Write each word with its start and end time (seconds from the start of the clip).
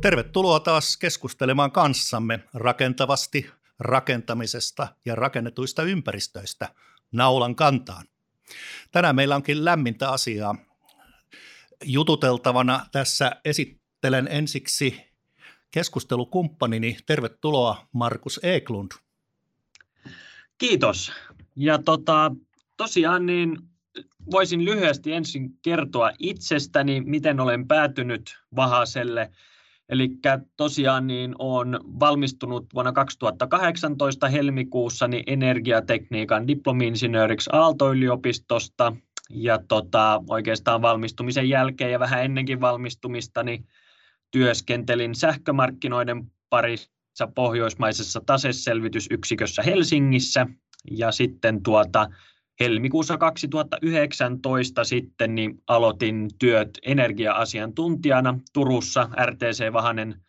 Tervetuloa 0.00 0.60
taas 0.60 0.96
keskustelemaan 0.96 1.72
kanssamme 1.72 2.40
rakentavasti 2.54 3.50
rakentamisesta 3.78 4.88
ja 5.04 5.14
rakennetuista 5.14 5.82
ympäristöistä 5.82 6.68
naulan 7.12 7.54
kantaan. 7.54 8.06
Tänään 8.90 9.16
meillä 9.16 9.36
onkin 9.36 9.64
lämmintä 9.64 10.10
asiaa 10.10 10.56
jututeltavana. 11.84 12.86
Tässä 12.92 13.30
esittelen 13.44 14.28
ensiksi 14.30 15.00
keskustelukumppanini. 15.70 16.96
Tervetuloa 17.06 17.88
Markus 17.92 18.40
Eklund. 18.42 18.92
Kiitos. 20.58 21.12
Ja 21.56 21.78
tota, 21.78 22.32
tosiaan 22.76 23.26
niin 23.26 23.58
voisin 24.30 24.64
lyhyesti 24.64 25.12
ensin 25.12 25.58
kertoa 25.62 26.10
itsestäni, 26.18 27.00
miten 27.00 27.40
olen 27.40 27.68
päätynyt 27.68 28.38
Vahaselle– 28.56 29.30
Eli 29.90 30.10
tosiaan 30.56 31.06
niin 31.06 31.34
olen 31.38 31.78
valmistunut 32.00 32.66
vuonna 32.74 32.92
2018 32.92 34.28
helmikuussa 34.28 35.08
niin 35.08 35.24
energiatekniikan 35.26 36.46
diplomi-insinööriksi 36.46 37.50
Aalto-yliopistosta. 37.52 38.92
Ja 39.30 39.58
tota, 39.68 40.22
oikeastaan 40.28 40.82
valmistumisen 40.82 41.48
jälkeen 41.48 41.92
ja 41.92 41.98
vähän 41.98 42.24
ennenkin 42.24 42.60
valmistumista 42.60 43.42
niin 43.42 43.66
työskentelin 44.30 45.14
sähkömarkkinoiden 45.14 46.30
parissa 46.50 47.26
pohjoismaisessa 47.34 48.20
taseselvitysyksikössä 48.26 49.62
Helsingissä. 49.62 50.46
Ja 50.90 51.12
sitten 51.12 51.62
tuota, 51.62 52.08
helmikuussa 52.60 53.18
2019 53.18 54.84
sitten 54.84 55.34
niin 55.34 55.62
aloitin 55.66 56.28
työt 56.38 56.78
energia-asiantuntijana 56.82 58.38
Turussa, 58.52 59.08
RTC 59.26 59.72
Vahanen 59.72 60.22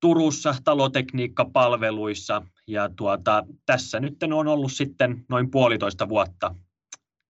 Turussa 0.00 0.54
talotekniikkapalveluissa 0.64 2.42
ja 2.66 2.90
tuota, 2.96 3.44
tässä 3.66 4.00
nyt 4.00 4.22
on 4.22 4.48
ollut 4.48 4.72
sitten 4.72 5.24
noin 5.28 5.50
puolitoista 5.50 6.08
vuotta 6.08 6.54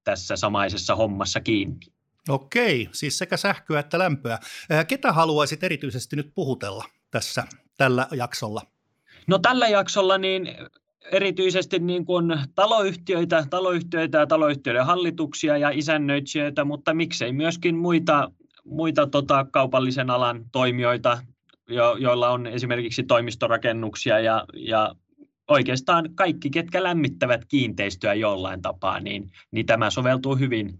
tässä 0.04 0.36
samaisessa 0.36 0.96
hommassa 0.96 1.40
kiinni. 1.40 1.80
Okei, 2.28 2.88
siis 2.92 3.18
sekä 3.18 3.36
sähköä 3.36 3.80
että 3.80 3.98
lämpöä. 3.98 4.38
Ketä 4.88 5.12
haluaisit 5.12 5.64
erityisesti 5.64 6.16
nyt 6.16 6.30
puhutella 6.34 6.84
tässä 7.10 7.44
tällä 7.78 8.08
jaksolla? 8.12 8.62
No 9.26 9.38
tällä 9.38 9.68
jaksolla 9.68 10.18
niin 10.18 10.48
erityisesti 11.12 11.78
niin 11.78 12.04
kuin 12.04 12.24
taloyhtiöitä, 12.54 13.46
taloyhtiöitä 13.50 14.18
ja 14.18 14.26
taloyhtiöiden 14.26 14.86
hallituksia 14.86 15.56
ja 15.56 15.70
isännöitsijöitä, 15.70 16.64
mutta 16.64 16.94
miksei 16.94 17.32
myöskin 17.32 17.76
muita, 17.76 18.32
muita 18.64 19.06
tota, 19.06 19.46
kaupallisen 19.52 20.10
alan 20.10 20.44
toimijoita, 20.52 21.18
jo, 21.68 21.96
joilla 21.96 22.30
on 22.30 22.46
esimerkiksi 22.46 23.02
toimistorakennuksia 23.02 24.20
ja, 24.20 24.44
ja 24.54 24.94
oikeastaan 25.48 26.08
kaikki, 26.14 26.50
ketkä 26.50 26.82
lämmittävät 26.82 27.44
kiinteistöä 27.44 28.14
jollain 28.14 28.62
tapaa, 28.62 29.00
niin, 29.00 29.30
niin 29.50 29.66
tämä 29.66 29.90
soveltuu 29.90 30.36
hyvin 30.36 30.78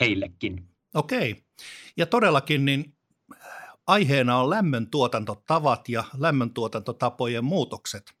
heillekin. 0.00 0.68
Okei. 0.94 1.36
Ja 1.96 2.06
todellakin 2.06 2.64
niin 2.64 2.92
aiheena 3.86 4.36
on 4.36 4.50
lämmöntuotantotavat 4.50 5.88
ja 5.88 6.04
lämmöntuotantotapojen 6.18 7.44
muutokset. 7.44 8.17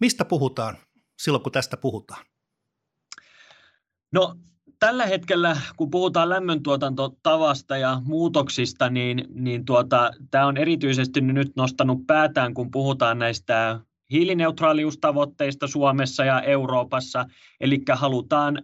Mistä 0.00 0.24
puhutaan 0.24 0.76
silloin, 1.18 1.42
kun 1.42 1.52
tästä 1.52 1.76
puhutaan? 1.76 2.24
No 4.12 4.34
tällä 4.78 5.06
hetkellä, 5.06 5.56
kun 5.76 5.90
puhutaan 5.90 6.28
lämmöntuotantotavasta 6.28 7.76
ja 7.76 8.02
muutoksista, 8.04 8.90
niin, 8.90 9.24
niin 9.28 9.64
tuota, 9.64 10.10
tämä 10.30 10.46
on 10.46 10.56
erityisesti 10.56 11.20
nyt 11.20 11.56
nostanut 11.56 12.06
päätään, 12.06 12.54
kun 12.54 12.70
puhutaan 12.70 13.18
näistä 13.18 13.80
hiilineutraaliustavoitteista 14.10 15.66
Suomessa 15.66 16.24
ja 16.24 16.40
Euroopassa. 16.40 17.26
Eli 17.60 17.82
halutaan 17.92 18.62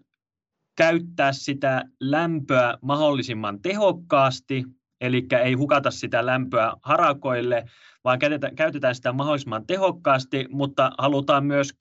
käyttää 0.76 1.32
sitä 1.32 1.84
lämpöä 2.00 2.78
mahdollisimman 2.82 3.62
tehokkaasti, 3.62 4.64
eli 5.02 5.26
ei 5.42 5.52
hukata 5.52 5.90
sitä 5.90 6.26
lämpöä 6.26 6.72
harakoille, 6.82 7.64
vaan 8.04 8.18
käytetään 8.56 8.94
sitä 8.94 9.12
mahdollisimman 9.12 9.66
tehokkaasti, 9.66 10.46
mutta 10.50 10.92
halutaan 10.98 11.44
myös 11.44 11.74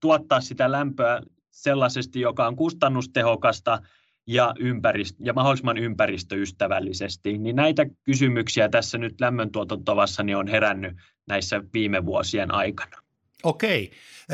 tuottaa 0.00 0.40
sitä 0.40 0.72
lämpöä 0.72 1.22
sellaisesti, 1.50 2.20
joka 2.20 2.46
on 2.46 2.56
kustannustehokasta 2.56 3.82
ja, 4.26 4.54
ympäristö, 4.58 5.18
ja 5.24 5.32
mahdollisimman 5.32 5.78
ympäristöystävällisesti. 5.78 7.38
Niin 7.38 7.56
näitä 7.56 7.86
kysymyksiä 8.04 8.68
tässä 8.68 8.98
nyt 8.98 9.20
lämmöntuotantovassa 9.20 10.22
niin 10.22 10.36
on 10.36 10.48
herännyt 10.48 10.96
näissä 11.28 11.62
viime 11.74 12.06
vuosien 12.06 12.54
aikana. 12.54 12.96
Okei. 13.42 13.90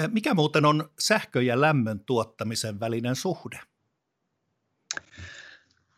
Mikä 0.08 0.34
muuten 0.34 0.64
on 0.64 0.90
sähkö- 0.98 1.42
ja 1.42 1.60
lämmön 1.60 2.00
tuottamisen 2.00 2.80
välinen 2.80 3.16
suhde? 3.16 3.60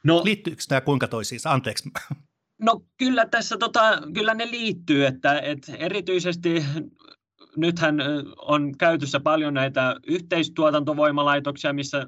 No, 0.06 0.24
Liittyykö 0.24 0.62
nämä 0.70 0.80
kuinka 0.80 1.08
toisiinsa? 1.08 1.50
Anteeksi. 1.50 1.90
No 2.62 2.80
kyllä 2.98 3.26
tässä 3.26 3.56
tota, 3.58 4.02
kyllä 4.14 4.34
ne 4.34 4.50
liittyy, 4.50 5.06
että, 5.06 5.38
että 5.40 5.72
erityisesti 5.76 6.64
nythän 7.56 7.96
on 8.36 8.78
käytössä 8.78 9.20
paljon 9.20 9.54
näitä 9.54 9.96
yhteistuotantovoimalaitoksia, 10.06 11.72
missä 11.72 12.06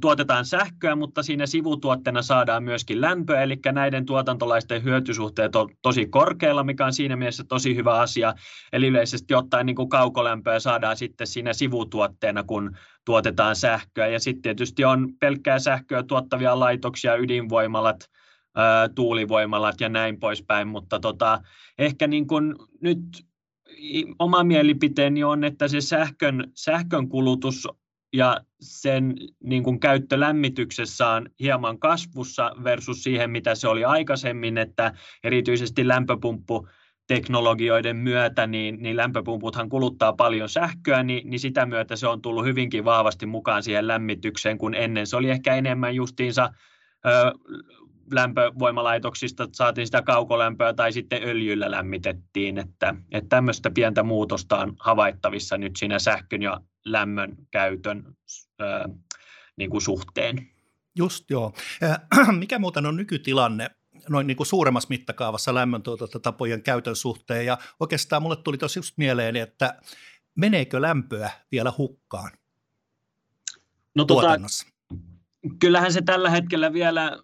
tuotetaan 0.00 0.44
sähköä, 0.44 0.96
mutta 0.96 1.22
siinä 1.22 1.46
sivutuotteena 1.46 2.22
saadaan 2.22 2.64
myöskin 2.64 3.00
lämpöä, 3.00 3.42
eli 3.42 3.58
näiden 3.72 4.06
tuotantolaisten 4.06 4.84
hyötysuhteet 4.84 5.56
on 5.56 5.68
tosi 5.82 6.06
korkealla, 6.06 6.64
mikä 6.64 6.86
on 6.86 6.92
siinä 6.92 7.16
mielessä 7.16 7.44
tosi 7.44 7.76
hyvä 7.76 7.94
asia. 8.00 8.34
Eli 8.72 8.86
yleisesti 8.86 9.34
ottaen 9.34 9.66
niin 9.66 9.76
kuin 9.76 9.88
kaukolämpöä 9.88 10.60
saadaan 10.60 10.96
sitten 10.96 11.26
siinä 11.26 11.52
sivutuotteena, 11.52 12.42
kun 12.42 12.76
tuotetaan 13.04 13.56
sähköä. 13.56 14.06
Ja 14.06 14.20
sitten 14.20 14.42
tietysti 14.42 14.84
on 14.84 15.08
pelkkää 15.20 15.58
sähköä 15.58 16.02
tuottavia 16.02 16.60
laitoksia, 16.60 17.16
ydinvoimalat, 17.16 18.10
tuulivoimalat 18.94 19.80
ja 19.80 19.88
näin 19.88 20.20
poispäin, 20.20 20.68
mutta 20.68 21.00
tota, 21.00 21.40
ehkä 21.78 22.06
niin 22.06 22.26
kuin 22.26 22.54
nyt 22.80 23.00
oma 24.18 24.44
mielipiteeni 24.44 25.24
on, 25.24 25.44
että 25.44 25.68
se 25.68 25.80
sähkön, 25.80 26.52
sähkön 26.54 27.08
kulutus 27.08 27.68
ja 28.14 28.40
sen 28.60 29.14
niin 29.44 29.62
kuin 29.62 29.80
käyttö 29.80 30.20
lämmityksessä 30.20 31.08
on 31.08 31.28
hieman 31.40 31.78
kasvussa 31.78 32.52
versus 32.64 33.02
siihen, 33.02 33.30
mitä 33.30 33.54
se 33.54 33.68
oli 33.68 33.84
aikaisemmin, 33.84 34.58
että 34.58 34.92
erityisesti 35.24 35.88
lämpöpumppu 35.88 36.68
teknologioiden 37.06 37.96
myötä, 37.96 38.46
niin, 38.46 38.82
niin 38.82 38.96
lämpöpumputhan 38.96 39.68
kuluttaa 39.68 40.12
paljon 40.12 40.48
sähköä, 40.48 41.02
niin, 41.02 41.30
niin 41.30 41.40
sitä 41.40 41.66
myötä 41.66 41.96
se 41.96 42.06
on 42.06 42.22
tullut 42.22 42.44
hyvinkin 42.44 42.84
vahvasti 42.84 43.26
mukaan 43.26 43.62
siihen 43.62 43.88
lämmitykseen, 43.88 44.58
kun 44.58 44.74
ennen 44.74 45.06
se 45.06 45.16
oli 45.16 45.30
ehkä 45.30 45.54
enemmän 45.54 45.94
justiinsa 45.94 46.50
ö, 47.06 47.32
lämpövoimalaitoksista 48.12 49.48
saatiin 49.52 49.86
sitä 49.86 50.02
kaukolämpöä 50.02 50.74
tai 50.74 50.92
sitten 50.92 51.22
öljyllä 51.22 51.70
lämmitettiin, 51.70 52.58
että, 52.58 52.94
että 53.12 53.28
tämmöistä 53.28 53.70
pientä 53.70 54.02
muutosta 54.02 54.58
on 54.58 54.72
havaittavissa 54.80 55.58
nyt 55.58 55.76
siinä 55.76 55.98
sähkön 55.98 56.42
ja 56.42 56.60
lämmön 56.84 57.36
käytön 57.50 58.16
ää, 58.58 58.88
niin 59.56 59.70
kuin 59.70 59.82
suhteen. 59.82 60.50
Just 60.94 61.30
joo. 61.30 61.52
Mikä 62.38 62.58
muuten 62.58 62.86
on 62.86 62.96
nykytilanne 62.96 63.70
noin 64.08 64.26
niin 64.26 64.36
kuin 64.36 64.46
suuremmassa 64.46 64.86
mittakaavassa 64.88 65.54
lämmöntuotantotapojen 65.54 66.62
käytön 66.62 66.96
suhteen 66.96 67.46
ja 67.46 67.58
oikeastaan 67.80 68.22
mulle 68.22 68.36
tuli 68.36 68.58
tosi 68.58 68.78
just 68.78 68.98
mieleen, 68.98 69.36
että 69.36 69.82
meneekö 70.34 70.82
lämpöä 70.82 71.30
vielä 71.52 71.72
hukkaan 71.78 72.30
no, 73.94 74.04
tota, 74.04 74.36
kyllähän 75.60 75.92
se 75.92 76.02
tällä 76.02 76.30
hetkellä 76.30 76.72
vielä 76.72 77.18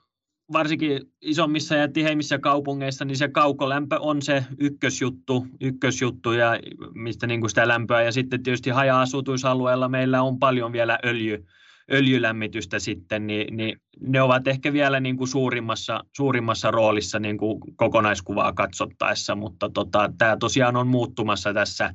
varsinkin 0.52 1.00
isommissa 1.20 1.74
ja 1.74 1.88
tiheimmissä 1.88 2.38
kaupungeissa, 2.38 3.04
niin 3.04 3.16
se 3.16 3.28
kaukolämpö 3.28 4.00
on 4.00 4.22
se 4.22 4.44
ykkösjuttu, 4.58 5.46
ykkösjuttu 5.60 6.32
ja 6.32 6.58
mistä 6.94 7.26
niin 7.26 7.40
kuin 7.40 7.50
sitä 7.50 7.68
lämpöä. 7.68 8.02
Ja 8.02 8.12
sitten 8.12 8.42
tietysti 8.42 8.70
haja-asutuisalueella 8.70 9.88
meillä 9.88 10.22
on 10.22 10.38
paljon 10.38 10.72
vielä 10.72 10.98
öljy, 11.04 11.46
öljylämmitystä 11.92 12.78
sitten, 12.78 13.26
niin, 13.26 13.56
niin 13.56 13.80
ne 14.00 14.22
ovat 14.22 14.48
ehkä 14.48 14.72
vielä 14.72 15.00
niin 15.00 15.16
kuin 15.16 15.28
suurimmassa, 15.28 16.04
suurimmassa 16.16 16.70
roolissa 16.70 17.18
niin 17.18 17.38
kuin 17.38 17.60
kokonaiskuvaa 17.76 18.52
katsottaessa, 18.52 19.34
mutta 19.34 19.70
tota, 19.70 20.12
tämä 20.18 20.36
tosiaan 20.36 20.76
on 20.76 20.86
muuttumassa 20.86 21.54
tässä 21.54 21.94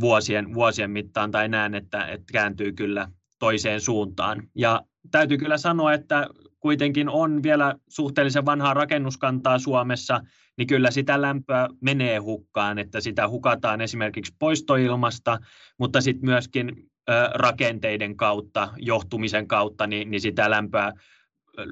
vuosien, 0.00 0.54
vuosien 0.54 0.90
mittaan, 0.90 1.30
tai 1.30 1.48
näen, 1.48 1.74
että, 1.74 2.06
että 2.06 2.32
kääntyy 2.32 2.72
kyllä 2.72 3.08
toiseen 3.38 3.80
suuntaan. 3.80 4.42
Ja 4.54 4.82
täytyy 5.10 5.38
kyllä 5.38 5.58
sanoa, 5.58 5.92
että 5.92 6.28
kuitenkin 6.60 7.08
on 7.08 7.42
vielä 7.42 7.74
suhteellisen 7.88 8.46
vanhaa 8.46 8.74
rakennuskantaa 8.74 9.58
Suomessa, 9.58 10.20
niin 10.56 10.66
kyllä 10.66 10.90
sitä 10.90 11.22
lämpöä 11.22 11.68
menee 11.80 12.18
hukkaan, 12.18 12.78
että 12.78 13.00
sitä 13.00 13.28
hukataan 13.28 13.80
esimerkiksi 13.80 14.34
poistoilmasta, 14.38 15.38
mutta 15.78 16.00
sitten 16.00 16.30
myöskin 16.30 16.90
rakenteiden 17.34 18.16
kautta, 18.16 18.68
johtumisen 18.76 19.48
kautta, 19.48 19.86
niin, 19.86 20.10
niin 20.10 20.20
sitä 20.20 20.50
lämpöä 20.50 20.92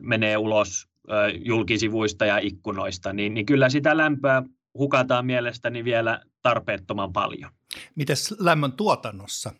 menee 0.02 0.36
ulos 0.36 0.88
julkisivuista 1.44 2.26
ja 2.26 2.38
ikkunoista, 2.38 3.12
niin, 3.12 3.34
niin 3.34 3.46
kyllä 3.46 3.68
sitä 3.68 3.96
lämpöä 3.96 4.42
hukataan 4.78 5.26
mielestäni 5.26 5.84
vielä 5.84 6.20
tarpeettoman 6.42 7.12
paljon. 7.12 7.50
Miten 7.94 8.16
lämmön 8.38 8.72
tuotannossa? 8.72 9.52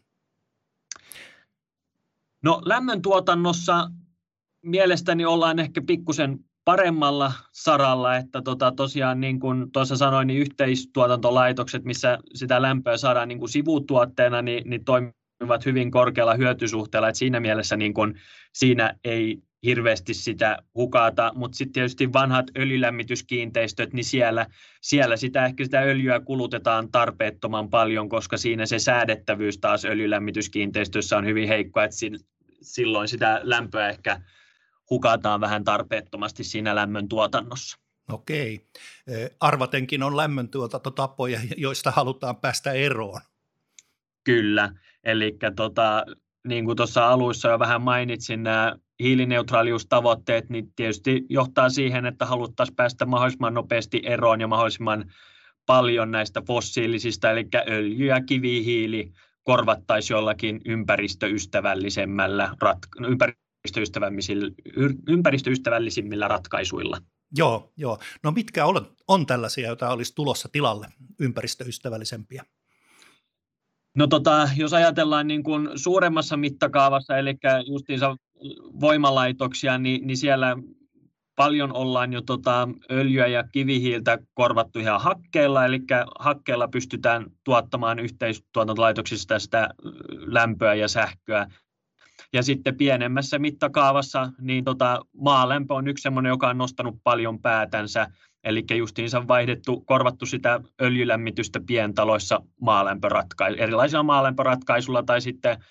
No 2.47 2.63
lämmön 2.65 3.03
tuotannossa 3.03 3.91
mielestäni 4.63 5.25
ollaan 5.25 5.59
ehkä 5.59 5.83
pikkusen 5.87 6.39
paremmalla 6.65 7.33
saralla, 7.53 8.17
että 8.17 8.43
tota, 8.43 8.73
tosiaan 8.73 9.21
niin 9.21 9.41
kuin 9.41 9.73
tuossa 9.73 9.97
sanoin, 9.97 10.27
niin 10.27 10.41
yhteistuotantolaitokset, 10.41 11.85
missä 11.85 12.19
sitä 12.35 12.63
lämpöä 12.63 12.97
saadaan 12.97 13.29
niin 13.29 13.39
kuin 13.39 13.49
sivutuotteena, 13.49 14.43
niin, 14.43 14.71
niin 14.71 14.85
toimivat 14.85 15.67
hyvin 15.67 15.91
korkealla 15.91 16.35
hyötysuhteella, 16.35 17.09
että 17.09 17.19
siinä 17.19 17.41
mielessä 17.41 17.77
niin 17.77 17.95
kuin, 17.95 18.15
siinä 18.53 18.95
ei 19.05 19.39
hirveästi 19.63 20.15
sitä 20.15 20.59
hukata, 20.75 21.33
mutta 21.35 21.57
sitten 21.57 21.73
tietysti 21.73 22.13
vanhat 22.13 22.47
öljylämmityskiinteistöt, 22.59 23.93
niin 23.93 24.05
siellä, 24.05 24.47
siellä 24.81 25.17
sitä 25.17 25.47
ehkä 25.47 25.65
sitä 25.65 25.81
öljyä 25.81 26.21
kulutetaan 26.21 26.91
tarpeettoman 26.91 27.71
paljon, 27.71 28.09
koska 28.09 28.37
siinä 28.37 28.67
se 28.67 28.79
säädettävyys 28.79 29.59
taas 29.59 29.85
öljylämmityskiinteistössä 29.85 31.19
on 31.19 31.27
hyvin 31.27 31.49
heikko, 31.49 31.81
että 31.81 31.97
silloin 32.62 33.08
sitä 33.08 33.41
lämpöä 33.43 33.88
ehkä 33.88 34.20
hukataan 34.91 35.41
vähän 35.41 35.64
tarpeettomasti 35.64 36.44
siinä 36.44 36.75
lämmön 36.75 37.08
tuotannossa. 37.08 37.79
Okei. 38.12 38.67
Arvatenkin 39.41 40.03
on 40.03 40.17
lämmöntuotantotapoja, 40.17 41.41
joista 41.56 41.91
halutaan 41.91 42.37
päästä 42.37 42.73
eroon. 42.73 43.20
Kyllä, 44.25 44.73
eli 45.05 45.37
tota, 45.56 46.05
niin 46.49 46.64
kuin 46.64 46.76
tuossa 46.76 47.08
aluissa 47.08 47.49
jo 47.49 47.58
vähän 47.58 47.82
mainitsin, 47.82 48.43
nämä 48.43 48.76
hiilineutraaliustavoitteet, 49.00 50.50
niin 50.50 50.73
tietysti 50.76 51.23
johtaa 51.29 51.69
siihen, 51.69 52.06
että 52.06 52.26
haluttaisiin 52.26 52.76
päästä 52.76 53.06
mahdollisimman 53.06 53.55
nopeasti 53.55 54.02
eroon 54.05 54.41
ja 54.41 54.47
mahdollisimman 54.47 55.12
paljon 55.67 56.11
näistä 56.11 56.43
fossiilisista, 56.47 57.31
eli 57.31 57.49
öljy 57.69 58.06
ja 58.06 58.20
kivihiili 58.20 59.12
korvattaisiin 59.47 60.15
jollakin 60.15 60.61
ympäristöystävällisemmällä, 60.65 62.51
rat- 62.65 63.07
ympäristöystävällisillä, 63.07 64.51
ympäristöystävällisimmillä 65.09 66.29
ratkaisuilla. 66.29 66.99
Joo, 67.37 67.73
joo. 67.77 67.99
No 68.23 68.31
mitkä 68.31 68.67
on, 68.67 68.87
on 69.09 69.27
tällaisia, 69.27 69.67
joita 69.67 69.91
olisi 69.91 70.15
tulossa 70.15 70.49
tilalle 70.53 70.87
ympäristöystävällisempiä? 71.21 72.45
No 73.97 74.07
tota, 74.07 74.49
jos 74.57 74.73
ajatellaan 74.73 75.27
niin 75.27 75.43
kuin 75.43 75.69
suuremmassa 75.75 76.37
mittakaavassa, 76.37 77.17
eli 77.17 77.35
justiinsa 77.67 78.17
voimalaitoksia, 78.81 79.79
niin, 79.79 80.07
niin 80.07 80.17
siellä 80.17 80.57
paljon 81.37 81.73
ollaan 81.73 82.12
jo 82.12 82.21
tota 82.21 82.69
öljyä 82.91 83.27
ja 83.27 83.44
kivihiiltä 83.53 84.19
korvattu 84.35 84.79
ihan 84.79 85.00
hakkeella, 85.00 85.65
eli 85.65 85.81
hakkeella 86.19 86.69
pystytään 86.69 87.27
tuottamaan 87.44 87.99
yhteistuotantolaitoksista 87.99 89.38
sitä 89.38 89.69
lämpöä 90.27 90.75
ja 90.75 90.88
sähköä. 90.88 91.47
Ja 92.33 92.43
sitten 92.43 92.77
pienemmässä 92.77 93.38
mittakaavassa 93.38 94.33
niin 94.41 94.65
tota, 94.65 95.00
maalämpö 95.21 95.75
on 95.75 95.88
yksi 95.88 96.03
sellainen, 96.03 96.31
joka 96.31 96.49
on 96.49 96.59
nostanut 96.59 96.97
paljon 97.05 97.41
päätänsä, 97.41 98.06
eli 98.44 98.65
justiinsa 98.77 99.29
vaihdettu, 99.29 99.81
korvattu 99.81 100.27
sitä 100.27 100.61
öljylämmitystä 100.83 101.61
pientaloissa 101.67 102.41
maalämpöratkaisu, 102.61 103.62
erilaisilla 103.62 104.03
maalämpöratkaisuilla 104.03 105.03
tai 105.03 105.21
sitten 105.21 105.65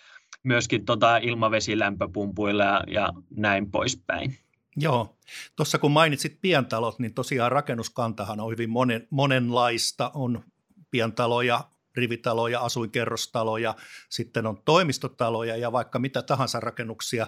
myöskin 0.44 0.86
tota 0.86 1.18
ilmavesilämpöpumpuilla 1.18 2.64
ja, 2.64 2.82
ja 2.88 3.10
näin 3.36 3.72
poispäin. 3.72 4.45
Joo, 4.76 5.18
tuossa 5.56 5.78
kun 5.78 5.92
mainitsit 5.92 6.38
pientalot, 6.42 7.00
niin 7.00 7.14
tosiaan 7.14 7.52
rakennuskantahan 7.52 8.40
on 8.40 8.52
hyvin 8.52 8.70
monen, 8.70 9.08
monenlaista. 9.10 10.12
On 10.14 10.44
pientaloja, 10.92 11.62
rivitaloja, 11.96 12.60
asuinkerrostaloja, 12.60 13.76
sitten 14.10 14.46
on 14.46 14.62
toimistotaloja 14.66 15.58
ja 15.58 15.72
vaikka 15.72 16.00
mitä 16.00 16.22
tahansa 16.22 16.60
rakennuksia. 16.60 17.28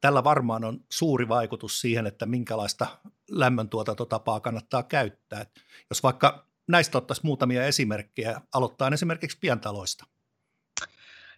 Tällä 0.00 0.24
varmaan 0.24 0.64
on 0.64 0.80
suuri 0.92 1.28
vaikutus 1.28 1.80
siihen, 1.80 2.06
että 2.06 2.26
minkälaista 2.26 2.86
lämmöntuotantotapaa 3.30 4.40
kannattaa 4.40 4.82
käyttää. 4.82 5.46
Jos 5.90 6.02
vaikka 6.02 6.46
näistä 6.68 6.98
ottaisiin 6.98 7.26
muutamia 7.26 7.66
esimerkkejä, 7.66 8.40
aloittaa 8.54 8.90
esimerkiksi 8.92 9.38
pientaloista. 9.40 10.06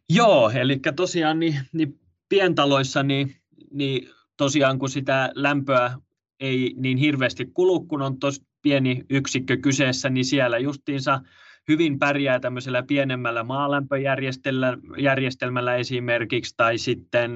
Joo, 0.09 0.51
eli 0.51 0.81
tosiaan 0.97 1.41
niin, 1.41 1.61
niin 1.73 2.01
pientaloissa 2.29 3.03
niin, 3.03 3.37
niin 3.71 4.11
tosiaan 4.37 4.79
kun 4.79 4.89
sitä 4.89 5.31
lämpöä 5.35 5.99
ei 6.41 6.75
niin 6.77 6.99
hirveästi 6.99 7.47
kulu, 7.55 7.81
kun 7.81 8.03
on 8.03 8.19
tuossa 8.19 8.45
pieni 8.63 9.05
yksikkö 9.11 9.57
kyseessä, 9.57 10.11
niin 10.11 10.25
siellä 10.25 10.59
justiinsa 10.59 11.21
hyvin 11.69 11.99
pärjää 11.99 12.41
tämmöisellä 12.41 12.83
pienemmällä 12.83 13.43
maalämpöjärjestelmällä 13.43 15.77
esimerkiksi 15.77 16.55
tai 16.57 16.79
sitten 16.79 17.31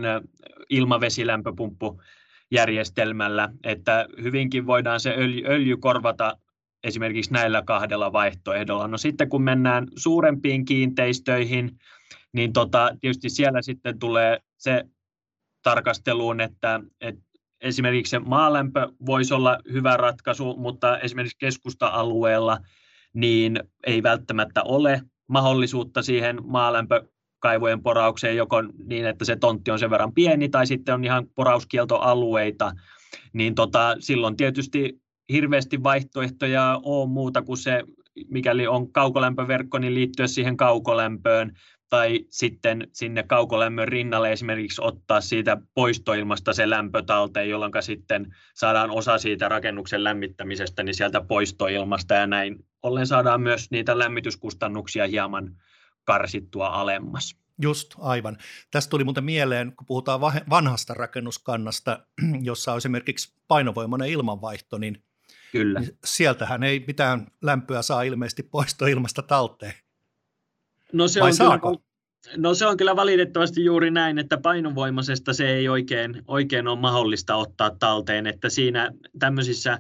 ilmavesilämpöpumppujärjestelmällä, 0.71 3.49
että 3.65 4.07
hyvinkin 4.23 4.67
voidaan 4.67 5.01
se 5.01 5.15
öljy, 5.19 5.43
öljy 5.47 5.77
korvata 5.77 6.39
esimerkiksi 6.85 7.33
näillä 7.33 7.63
kahdella 7.63 8.13
vaihtoehdolla. 8.13 8.89
No 8.89 8.99
sitten 8.99 9.29
kun 9.29 9.43
mennään 9.43 9.87
suurempiin 9.97 10.65
kiinteistöihin, 10.65 11.79
niin 12.33 12.53
tota, 12.53 12.97
tietysti 13.01 13.29
siellä 13.29 13.63
sitten 13.63 13.99
tulee 13.99 14.39
se 14.57 14.85
tarkasteluun, 15.69 16.41
että, 16.41 16.81
että 17.01 17.23
esimerkiksi 17.61 18.11
se 18.11 18.19
maalämpö 18.19 18.89
voisi 19.07 19.35
olla 19.35 19.59
hyvä 19.73 19.97
ratkaisu, 19.97 20.57
mutta 20.57 20.99
esimerkiksi 20.99 21.39
keskusta-alueella 21.39 22.59
niin 23.15 23.61
ei 23.87 24.03
välttämättä 24.03 24.63
ole 24.63 25.03
mahdollisuutta 25.27 26.03
siihen 26.03 26.39
maalämpökaivojen 26.45 27.83
poraukseen 27.83 28.37
joko 28.37 28.63
niin, 28.63 29.07
että 29.07 29.25
se 29.25 29.37
tontti 29.37 29.71
on 29.71 29.79
sen 29.79 29.91
verran 29.91 30.15
pieni 30.15 30.49
tai 30.49 30.67
sitten 30.67 30.95
on 30.95 31.05
ihan 31.05 31.27
porauskieltoalueita, 31.35 32.73
niin 33.33 33.55
tota, 33.55 33.97
silloin 33.99 34.37
tietysti 34.37 35.01
hirveästi 35.33 35.83
vaihtoehtoja 35.83 36.81
on 36.83 37.11
muuta 37.11 37.43
kuin 37.43 37.59
se, 37.59 37.85
mikäli 38.31 38.67
on 38.67 38.93
kaukolämpöverkko, 38.93 39.79
niin 39.79 39.95
liittyä 39.95 40.27
siihen 40.27 40.57
kaukolämpöön 40.57 41.53
tai 41.89 42.25
sitten 42.31 42.89
sinne 42.93 43.23
kaukolämmön 43.23 43.89
rinnalle 43.89 44.33
esimerkiksi 44.33 44.83
ottaa 44.85 45.21
siitä 45.21 45.57
poistoilmasta 45.75 46.53
se 46.53 46.71
lämpö 46.71 47.03
talteen, 47.03 47.49
jolloin 47.49 47.73
sitten 47.81 48.35
saadaan 48.55 48.91
osa 48.91 49.19
siitä 49.19 49.49
rakennuksen 49.49 50.05
lämmittämisestä 50.05 50.83
niin 50.83 50.95
sieltä 50.95 51.21
poistoilmasta 51.21 52.15
ja 52.15 52.27
näin 52.27 52.67
ollen 52.83 53.07
saadaan 53.07 53.41
myös 53.41 53.71
niitä 53.71 53.99
lämmityskustannuksia 53.99 55.07
hieman 55.07 55.57
karsittua 56.05 56.67
alemmas. 56.67 57.37
Just, 57.63 57.95
aivan. 57.99 58.39
Tästä 58.71 58.91
tuli 58.91 59.05
muuten 59.05 59.25
mieleen, 59.25 59.77
kun 59.77 59.87
puhutaan 59.87 60.21
vanhasta 60.51 60.95
rakennuskannasta, 60.95 62.07
jossa 62.43 62.73
on 62.73 62.79
esimerkiksi 62.79 63.35
painovoimainen 63.49 64.09
ilmanvaihto, 64.09 64.79
niin, 64.79 65.03
Kyllä. 65.53 65.83
sieltähän 66.05 66.63
ei 66.63 66.85
mitään 66.87 67.27
lämpöä 67.43 67.83
saa 67.83 68.03
ilmeisesti 68.03 68.43
poistoilmasta 68.43 69.23
talteen. 69.23 69.75
No 70.93 71.09
se, 71.09 71.23
on 71.23 71.33
kyllä, 71.33 71.61
no 72.37 72.55
se 72.55 72.67
on 72.67 72.77
kyllä 72.77 72.97
valitettavasti 72.97 73.65
juuri 73.65 73.91
näin, 73.91 74.19
että 74.19 74.39
painovoimaisesta 74.39 75.33
se 75.33 75.49
ei 75.49 75.69
oikein, 75.69 76.23
oikein 76.27 76.69
ole 76.69 76.79
mahdollista 76.79 77.37
ottaa 77.37 77.71
talteen, 77.79 78.27
että 78.27 78.49
siinä 78.49 78.91
tämmöisissä 79.19 79.79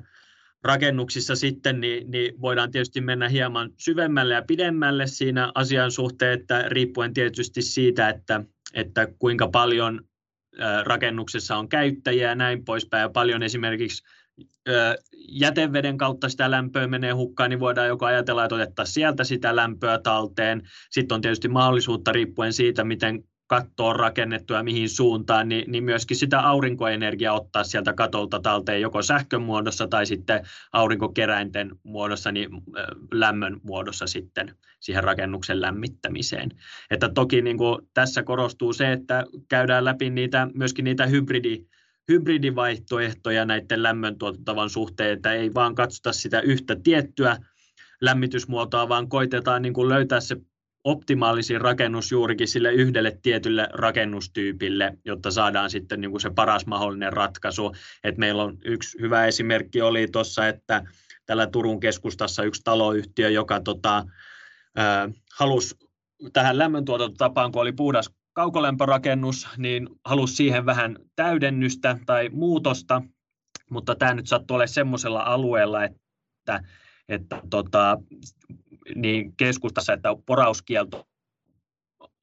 rakennuksissa 0.65 1.37
sitten 1.37 1.81
niin, 1.81 2.11
niin 2.11 2.41
voidaan 2.41 2.71
tietysti 2.71 3.00
mennä 3.00 3.29
hieman 3.29 3.71
syvemmälle 3.79 4.35
ja 4.35 4.43
pidemmälle 4.43 5.07
siinä 5.07 5.53
asian 5.55 5.91
suhteen, 5.91 6.41
että 6.41 6.65
riippuen 6.69 7.15
tietysti 7.15 7.62
siitä, 7.62 8.09
että, 8.09 8.45
että 8.75 9.09
kuinka 9.19 9.49
paljon 9.49 10.00
rakennuksessa 10.85 11.57
on 11.57 11.69
käyttäjiä 11.69 12.29
ja 12.29 12.35
näin 12.35 12.65
poispäin, 12.65 13.00
ja 13.00 13.09
paljon 13.09 13.43
esimerkiksi 13.43 14.05
jäteveden 15.28 15.99
kautta 15.99 16.28
sitä 16.28 16.50
lämpöä 16.50 16.87
menee 16.87 17.12
hukkaan, 17.12 17.50
niin 17.50 17.61
voidaan 17.61 17.88
joko 17.88 18.07
ajatella, 18.07 18.45
että 18.45 18.54
otettaisiin 18.54 18.95
sieltä 18.95 19.25
sitä 19.25 19.57
lämpöä 19.57 19.99
talteen. 19.99 20.62
Sitten 20.90 21.14
on 21.14 21.21
tietysti 21.21 21.49
mahdollisuutta 21.49 22.12
riippuen 22.12 22.52
siitä, 22.52 22.85
miten 22.85 23.25
katto 23.47 23.87
on 23.87 23.97
rakennettu 23.97 24.52
ja 24.52 24.62
mihin 24.62 24.88
suuntaan, 24.88 25.49
niin, 25.49 25.71
niin 25.71 25.85
myöskin 25.85 26.16
sitä 26.16 26.40
aurinkoenergiaa 26.40 27.35
ottaa 27.35 27.64
sieltä 27.64 27.92
katolta 27.92 28.40
talteen 28.40 28.80
joko 28.80 29.02
sähkön 29.02 29.42
muodossa 29.42 29.88
tai 29.88 30.07
sitten 30.07 30.40
aurinkokeräinten 30.73 31.71
muodossa, 31.83 32.33
niin 32.33 32.49
lämmön 33.12 33.61
muodossa 33.62 34.07
sitten 34.07 34.54
siihen 34.80 35.04
rakennuksen 35.04 35.61
lämmittämiseen. 35.61 36.50
Että 36.90 37.09
toki 37.09 37.42
niin 37.42 37.59
kuin 37.59 37.88
tässä 37.95 38.23
korostuu 38.23 38.73
se, 38.73 38.92
että 38.92 39.25
käydään 39.49 39.85
läpi 39.85 40.11
niitä, 40.11 40.49
myöskin 40.54 40.85
niitä 40.85 41.07
hybridi 41.07 41.66
hybridivaihtoehtoja 42.09 43.45
näiden 43.45 43.83
lämmöntuotantavan 43.83 44.71
suhteen, 44.71 45.12
että 45.12 45.33
ei 45.33 45.55
vaan 45.55 45.75
katsota 45.75 46.12
sitä 46.12 46.41
yhtä 46.41 46.77
tiettyä 46.77 47.37
lämmitysmuotoa, 48.00 48.88
vaan 48.88 49.09
koitetaan 49.09 49.62
niin 49.62 49.73
kuin 49.73 49.88
löytää 49.88 50.21
se 50.21 50.37
optimaalisin 50.85 51.61
rakennus 51.61 52.12
juurikin 52.12 52.49
sille 52.49 52.73
yhdelle 52.73 53.19
tietylle 53.23 53.69
rakennustyypille, 53.73 54.99
jotta 55.05 55.31
saadaan 55.31 55.71
sitten 55.71 56.00
niin 56.00 56.11
kuin 56.11 56.21
se 56.21 56.31
paras 56.31 56.67
mahdollinen 56.67 57.12
ratkaisu. 57.12 57.73
Et 58.05 58.17
meillä 58.17 58.43
on 58.43 58.59
yksi 58.65 58.99
hyvä 59.00 59.27
esimerkki 59.27 59.83
oli 59.83 60.09
tuossa, 60.12 60.49
että 60.49 60.85
tällä 61.27 61.47
Turun 61.47 61.81
keskustassa 61.81 62.43
yksi 62.43 62.62
taloyhtiö, 62.65 63.31
joka 63.31 63.61
tota, 63.61 63.99
äh, 64.79 65.15
halusi 65.38 65.75
tähän 66.33 66.59
lämmöntuotantotapaan, 66.59 67.53
kun 67.53 67.62
oli 67.62 67.73
puhdas 67.73 68.11
kaukolämpörakennus, 68.38 69.49
niin 69.57 69.88
halusi 70.04 70.35
siihen 70.35 70.66
vähän 70.66 70.97
täydennystä 71.16 71.99
tai 72.07 72.28
muutosta, 72.28 73.02
mutta 73.71 73.95
tämä 73.95 74.14
nyt 74.14 74.26
sattuu 74.26 74.54
olemaan 74.54 74.68
semmoisella 74.68 75.21
alueella, 75.21 75.85
että, 75.85 76.62
että 77.09 77.42
tota, 77.50 77.99
niin 78.95 79.37
keskustassa, 79.37 79.92
että 79.92 80.09
porauskielto 80.26 81.09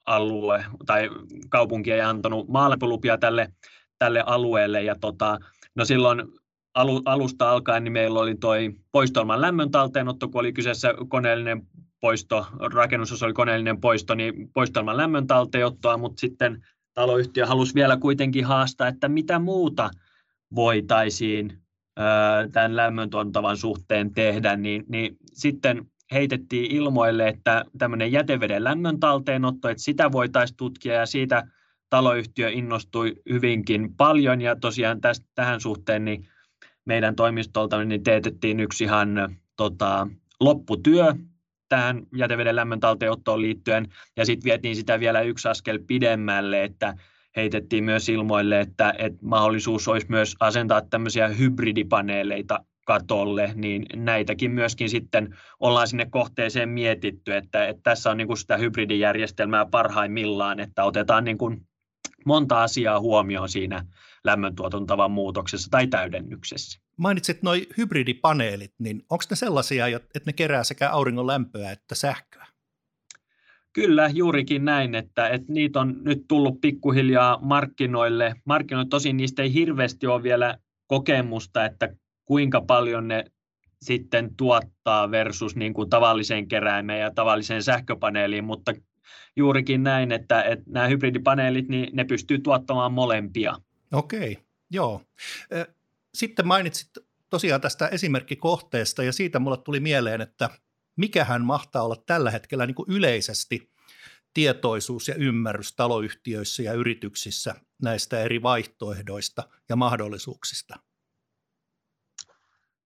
alue 0.06 0.66
tai 0.86 1.10
kaupunki 1.50 1.92
ei 1.92 2.02
antanut 2.02 2.48
maalämpölupia 2.48 3.18
tälle, 3.18 3.54
tälle 4.00 4.24
alueelle. 4.26 4.84
Ja 4.84 4.96
tota, 5.02 5.38
no 5.76 5.86
silloin 5.86 6.24
alu, 6.74 7.02
alusta 7.06 7.52
alkaen 7.52 7.84
niin 7.84 7.94
meillä 7.94 8.20
oli 8.20 8.36
toi 8.36 8.76
poistoilman 8.92 9.42
lämmön 9.42 9.72
talteenotto, 9.72 10.28
kun 10.28 10.40
oli 10.40 10.54
kyseessä 10.54 10.94
koneellinen 11.08 11.68
poisto, 12.02 12.48
rakennus 12.74 13.24
oli 13.24 13.34
koneellinen 13.34 13.82
poisto, 13.82 14.16
niin 14.16 14.52
poistoilman 14.54 14.98
lämmön 14.98 15.28
talteenottoa, 15.28 15.98
mutta 15.98 16.20
sitten 16.20 16.66
taloyhtiö 16.94 17.46
halusi 17.46 17.76
vielä 17.76 17.98
kuitenkin 17.98 18.46
haastaa, 18.46 18.88
että 18.88 19.10
mitä 19.10 19.40
muuta 19.40 19.90
voitaisiin 20.56 21.66
tämän 22.52 22.76
lämmöntuontavan 22.76 23.58
suhteen 23.58 24.14
tehdä, 24.14 24.56
niin, 24.56 24.84
niin 24.90 25.18
sitten 25.34 25.86
heitettiin 26.12 26.72
ilmoille, 26.72 27.28
että 27.28 27.66
tämmöinen 27.78 28.12
jäteveden 28.12 28.64
lämmön 28.64 29.00
talteenotto, 29.00 29.70
että 29.70 29.84
sitä 29.84 30.12
voitaisiin 30.12 30.58
tutkia 30.58 30.94
ja 30.94 31.06
siitä 31.06 31.48
taloyhtiö 31.90 32.50
innostui 32.50 33.16
hyvinkin 33.30 33.96
paljon 33.96 34.42
ja 34.42 34.56
tosiaan 34.56 35.02
tästä, 35.02 35.26
tähän 35.36 35.62
suhteen 35.62 36.06
niin 36.06 36.28
meidän 36.86 37.16
toimistolta 37.16 37.84
niin 37.84 38.04
teetettiin 38.04 38.60
yksi 38.60 38.84
ihan 38.84 39.38
tota, 39.58 40.08
lopputyö 40.40 41.14
tähän 41.70 42.04
jäteveden 42.16 42.56
lämmön 42.56 42.80
talteenottoon 42.80 43.42
liittyen. 43.42 43.88
Ja 44.18 44.26
sitten 44.26 44.44
vietiin 44.44 44.76
sitä 44.76 45.00
vielä 45.00 45.22
yksi 45.22 45.48
askel 45.48 45.80
pidemmälle, 45.88 46.64
että 46.64 46.94
heitettiin 47.36 47.84
myös 47.84 48.10
ilmoille, 48.10 48.60
että, 48.60 48.94
että 48.98 49.20
mahdollisuus 49.22 49.88
olisi 49.88 50.08
myös 50.10 50.36
asentaa 50.40 50.82
tämmöisiä 50.82 51.28
hybridipaneeleita 51.28 52.60
katolle, 52.86 53.52
niin 53.56 53.86
näitäkin 53.96 54.52
myöskin 54.52 54.90
sitten 54.90 55.38
ollaan 55.60 55.88
sinne 55.88 56.06
kohteeseen 56.12 56.70
mietitty, 56.70 57.36
että, 57.36 57.68
että 57.68 57.82
tässä 57.84 58.12
on 58.12 58.18
niin 58.18 58.28
kuin 58.28 58.38
sitä 58.38 58.58
hybridijärjestelmää 58.58 59.66
parhaimmillaan, 59.66 60.60
että 60.60 60.84
otetaan 60.84 61.24
niin 61.24 61.38
kuin 61.38 61.68
monta 62.26 62.64
asiaa 62.64 63.00
huomioon 63.00 63.50
siinä 63.50 63.86
lämmöntuotantavan 64.26 65.12
muutoksessa 65.12 65.72
tai 65.72 65.88
täydennyksessä. 65.88 66.80
Mainitsit 66.98 67.44
nuo 67.44 67.54
hybridipaneelit, 67.78 68.74
niin 68.80 69.04
onko 69.10 69.24
ne 69.30 69.36
sellaisia, 69.36 69.88
että 69.88 70.22
ne 70.26 70.34
kerää 70.34 70.64
sekä 70.64 70.90
auringon 70.90 71.28
lämpöä 71.28 71.72
että 71.72 71.96
sähköä? 71.96 72.46
Kyllä, 73.74 74.10
juurikin 74.14 74.66
näin, 74.66 74.96
että, 74.96 75.30
että 75.30 75.54
niitä 75.54 75.80
on 75.80 75.96
nyt 76.04 76.26
tullut 76.28 76.62
pikkuhiljaa 76.62 77.40
markkinoille. 77.42 78.36
Markkinoille 78.46 78.90
tosin 78.90 79.18
niistä 79.18 79.42
ei 79.44 79.54
hirveästi 79.54 80.08
ole 80.08 80.24
vielä 80.24 80.58
kokemusta, 80.88 81.66
että 81.66 81.96
kuinka 82.26 82.62
paljon 82.62 83.08
ne 83.08 83.26
sitten 83.82 84.36
tuottaa 84.38 85.12
versus 85.12 85.56
niin 85.56 85.74
kuin 85.74 85.90
tavalliseen 85.90 86.48
keräämeen 86.48 87.02
ja 87.02 87.12
tavalliseen 87.12 87.64
sähköpaneeliin, 87.64 88.44
mutta 88.44 88.74
juurikin 89.36 89.84
näin, 89.84 90.12
että, 90.12 90.44
että 90.44 90.66
nämä 90.68 90.88
hybridipaneelit, 90.88 91.68
niin 91.68 91.90
ne 91.94 92.04
pystyy 92.04 92.40
tuottamaan 92.40 92.94
molempia. 92.94 93.56
Okei, 93.94 94.38
joo. 94.70 95.02
Sitten 96.14 96.48
mainitsit 96.48 96.90
tosiaan 97.30 97.62
tästä 97.62 97.88
esimerkkikohteesta 97.88 99.04
ja 99.04 99.14
siitä 99.14 99.40
mulle 99.40 99.58
tuli 99.58 99.80
mieleen, 99.80 100.22
että 100.22 100.50
mikähän 100.96 101.46
mahtaa 101.46 101.84
olla 101.84 102.04
tällä 102.06 102.32
hetkellä 102.32 102.66
niin 102.66 102.76
kuin 102.76 102.92
yleisesti 102.92 103.72
tietoisuus 104.34 105.08
ja 105.08 105.16
ymmärrys 105.16 105.76
taloyhtiöissä 105.76 106.64
ja 106.64 106.74
yrityksissä 106.74 107.56
näistä 107.82 108.20
eri 108.22 108.42
vaihtoehdoista 108.42 109.44
ja 109.70 109.76
mahdollisuuksista? 109.76 110.80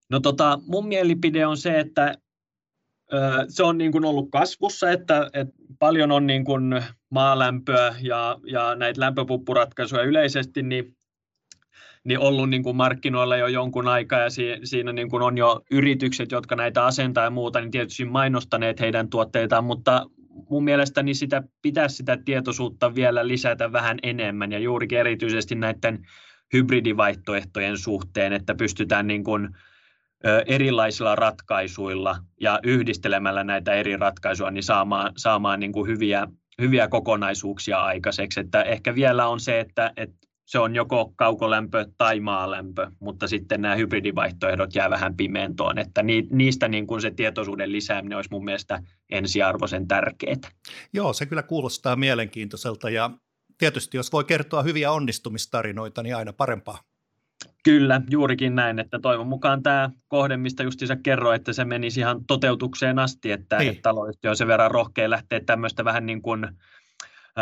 No 0.09 0.19
tota, 0.19 0.59
mun 0.67 0.87
mielipide 0.87 1.45
on 1.45 1.57
se, 1.57 1.79
että 1.79 2.17
se 3.49 3.63
on 3.63 3.77
niin 3.77 3.91
kuin 3.91 4.05
ollut 4.05 4.29
kasvussa, 4.31 4.91
että, 4.91 5.29
että 5.33 5.53
paljon 5.79 6.11
on 6.11 6.27
niin 6.27 6.45
kuin 6.45 6.83
maalämpöä 7.09 7.95
ja, 8.01 8.39
ja 8.43 8.75
näitä 8.75 9.01
lämpöpuppuratkaisuja 9.01 10.03
yleisesti, 10.03 10.63
niin 10.63 10.95
niin 12.03 12.19
ollut 12.19 12.49
niin 12.49 12.63
kuin 12.63 12.75
markkinoilla 12.75 13.37
jo 13.37 13.47
jonkun 13.47 13.87
aikaa 13.87 14.19
ja 14.19 14.29
siinä 14.63 14.93
niin 14.93 15.09
kuin 15.09 15.23
on 15.23 15.37
jo 15.37 15.61
yritykset, 15.71 16.31
jotka 16.31 16.55
näitä 16.55 16.85
asentaa 16.85 17.23
ja 17.23 17.29
muuta, 17.29 17.61
niin 17.61 17.71
tietysti 17.71 18.05
mainostaneet 18.05 18.79
heidän 18.79 19.09
tuotteitaan, 19.09 19.63
mutta 19.63 20.05
mun 20.49 20.63
mielestäni 20.63 21.13
sitä 21.13 21.43
pitäisi 21.61 21.95
sitä 21.95 22.17
tietoisuutta 22.25 22.95
vielä 22.95 23.27
lisätä 23.27 23.71
vähän 23.71 23.97
enemmän 24.03 24.51
ja 24.51 24.59
juurikin 24.59 24.99
erityisesti 24.99 25.55
näiden 25.55 25.99
hybridivaihtoehtojen 26.53 27.77
suhteen, 27.77 28.33
että 28.33 28.55
pystytään 28.55 29.07
niin 29.07 29.23
kuin 29.23 29.49
erilaisilla 30.45 31.15
ratkaisuilla 31.15 32.17
ja 32.41 32.59
yhdistelemällä 32.63 33.43
näitä 33.43 33.73
eri 33.73 33.97
ratkaisuja 33.97 34.51
niin 34.51 34.63
saamaan, 34.63 35.11
saamaan 35.17 35.59
niin 35.59 35.71
kuin 35.71 35.87
hyviä, 35.87 36.27
hyviä 36.59 36.87
kokonaisuuksia 36.87 37.81
aikaiseksi. 37.81 38.39
Että 38.39 38.63
ehkä 38.63 38.95
vielä 38.95 39.27
on 39.27 39.39
se, 39.39 39.59
että, 39.59 39.93
että 39.97 40.27
se 40.45 40.59
on 40.59 40.75
joko 40.75 41.13
kaukolämpö 41.15 41.85
tai 41.97 42.19
maalämpö, 42.19 42.91
mutta 42.99 43.27
sitten 43.27 43.61
nämä 43.61 43.75
hybridivaihtoehdot 43.75 44.75
jää 44.75 44.89
vähän 44.89 45.15
pimentoon, 45.15 45.77
että 45.77 46.03
niistä 46.31 46.67
niin 46.67 46.87
kuin 46.87 47.01
se 47.01 47.11
tietoisuuden 47.11 47.71
lisääminen 47.71 48.15
olisi 48.15 48.31
mun 48.31 48.45
mielestä 48.45 48.83
ensiarvoisen 49.09 49.87
tärkeää. 49.87 50.35
Joo, 50.93 51.13
se 51.13 51.25
kyllä 51.25 51.43
kuulostaa 51.43 51.95
mielenkiintoiselta 51.95 52.89
ja 52.89 53.09
tietysti 53.57 53.97
jos 53.97 54.11
voi 54.11 54.23
kertoa 54.23 54.63
hyviä 54.63 54.91
onnistumistarinoita, 54.91 56.03
niin 56.03 56.15
aina 56.15 56.33
parempaa. 56.33 56.88
Kyllä, 57.63 58.01
juurikin 58.09 58.55
näin, 58.55 58.79
että 58.79 58.99
toivon 58.99 59.27
mukaan 59.27 59.63
tämä 59.63 59.89
kohde, 60.07 60.37
mistä 60.37 60.63
justiinsa 60.63 60.95
kerroin, 60.95 61.35
että 61.35 61.53
se 61.53 61.65
menisi 61.65 61.99
ihan 61.99 62.25
toteutukseen 62.25 62.99
asti, 62.99 63.31
että, 63.31 63.57
niin. 63.57 63.69
että 63.71 63.81
taloyhtiö 63.81 64.29
on 64.29 64.35
sen 64.35 64.47
verran 64.47 64.71
rohkea 64.71 65.09
lähteä 65.09 65.39
tämmöistä 65.45 65.85
vähän 65.85 66.05
niin 66.05 66.21
kuin 66.21 66.47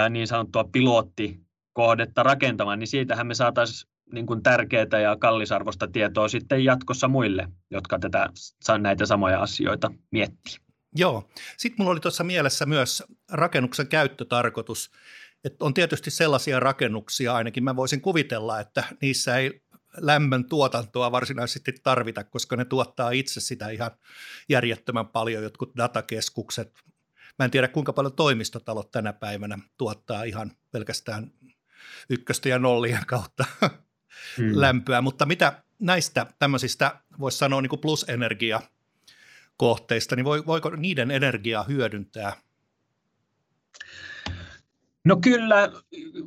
niin 0.10 0.28
sanottua 0.28 0.64
pilottikohdetta 0.64 2.24
rakentamaan, 2.24 2.80
niin 2.80 2.88
siitähän 2.88 3.28
me 3.28 3.34
saataisiin 3.34 3.92
niin 4.14 4.26
kuin 4.26 4.44
tärkeää 4.44 5.00
ja 5.04 5.16
kallisarvosta 5.16 5.88
tietoa 5.88 6.28
sitten 6.28 6.64
jatkossa 6.64 7.08
muille, 7.08 7.48
jotka 7.72 8.00
tätä, 8.00 8.30
näitä 8.78 9.06
samoja 9.06 9.42
asioita 9.42 9.92
miettii. 10.12 10.56
Joo. 10.96 11.30
Sitten 11.58 11.76
mulla 11.84 11.92
oli 11.92 12.00
tuossa 12.00 12.24
mielessä 12.24 12.66
myös 12.66 13.04
rakennuksen 13.32 13.88
käyttötarkoitus. 13.88 14.92
Että 15.44 15.66
on 15.66 15.74
tietysti 15.74 16.12
sellaisia 16.12 16.60
rakennuksia, 16.60 17.34
ainakin 17.34 17.64
mä 17.64 17.76
voisin 17.76 18.02
kuvitella, 18.02 18.60
että 18.60 18.84
niissä 19.02 19.38
ei 19.38 19.62
lämmön 19.98 20.50
tuotantoa 20.50 21.12
varsinaisesti 21.12 21.74
tarvita, 21.84 22.24
koska 22.24 22.56
ne 22.56 22.66
tuottaa 22.66 23.12
itse 23.12 23.39
sitä 23.39 23.70
ihan 23.70 23.92
järjettömän 24.50 25.08
paljon, 25.08 25.44
jotkut 25.44 25.77
datakeskukset. 25.77 26.74
Mä 27.39 27.46
en 27.46 27.51
tiedä, 27.51 27.68
kuinka 27.68 27.94
paljon 27.94 28.16
toimistotalot 28.16 28.92
tänä 28.92 29.13
päivänä 29.13 29.60
tuottaa 29.77 30.24
ihan 30.24 30.51
pelkästään 30.72 31.32
ykköstä 32.10 32.50
ja 32.50 32.60
nollien 32.60 33.06
kautta 33.08 33.46
hmm. 34.38 34.51
lämpöä, 34.54 35.01
mutta 35.01 35.25
mitä 35.25 35.63
näistä 35.80 36.25
tämmöisistä, 36.39 37.00
voisi 37.20 37.38
sanoa 37.38 37.62
niin 37.62 37.80
plusenergia 37.82 38.62
kohteista, 39.58 40.16
niin 40.16 40.25
voiko 40.25 40.70
niiden 40.70 41.12
energiaa 41.12 41.63
hyödyntää 41.63 42.34
No 45.08 45.18
kyllä, 45.22 45.72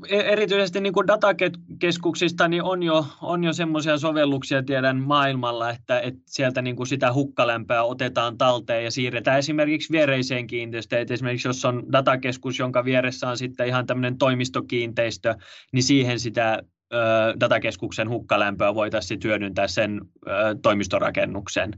e, 0.08 0.18
erityisesti 0.18 0.80
niin 0.80 0.92
kuin 0.92 1.06
datakeskuksista 1.06 2.48
niin 2.48 2.62
on 2.62 2.82
jo, 2.82 3.06
on 3.22 3.44
jo 3.44 3.52
semmoisia 3.52 3.98
sovelluksia 3.98 4.62
tiedän 4.62 4.96
maailmalla, 4.96 5.70
että, 5.70 6.00
että 6.00 6.20
sieltä 6.26 6.62
niin 6.62 6.76
kuin 6.76 6.86
sitä 6.86 7.12
hukkalämpöä 7.12 7.82
otetaan 7.82 8.38
talteen 8.38 8.84
ja 8.84 8.90
siirretään 8.90 9.38
esimerkiksi 9.38 9.92
viereiseen 9.92 10.46
kiinteistöön. 10.46 11.02
Että 11.02 11.14
esimerkiksi 11.14 11.48
jos 11.48 11.64
on 11.64 11.92
datakeskus, 11.92 12.58
jonka 12.58 12.84
vieressä 12.84 13.28
on 13.28 13.38
sitten 13.38 13.66
ihan 13.66 13.86
tämmöinen 13.86 14.18
toimistokiinteistö, 14.18 15.34
niin 15.72 15.82
siihen 15.82 16.20
sitä 16.20 16.62
ö, 16.92 16.96
datakeskuksen 17.40 18.08
hukkalämpöä 18.08 18.74
voitaisiin 18.74 19.20
hyödyntää 19.24 19.68
sen 19.68 20.00
ö, 20.26 20.30
toimistorakennuksen 20.62 21.70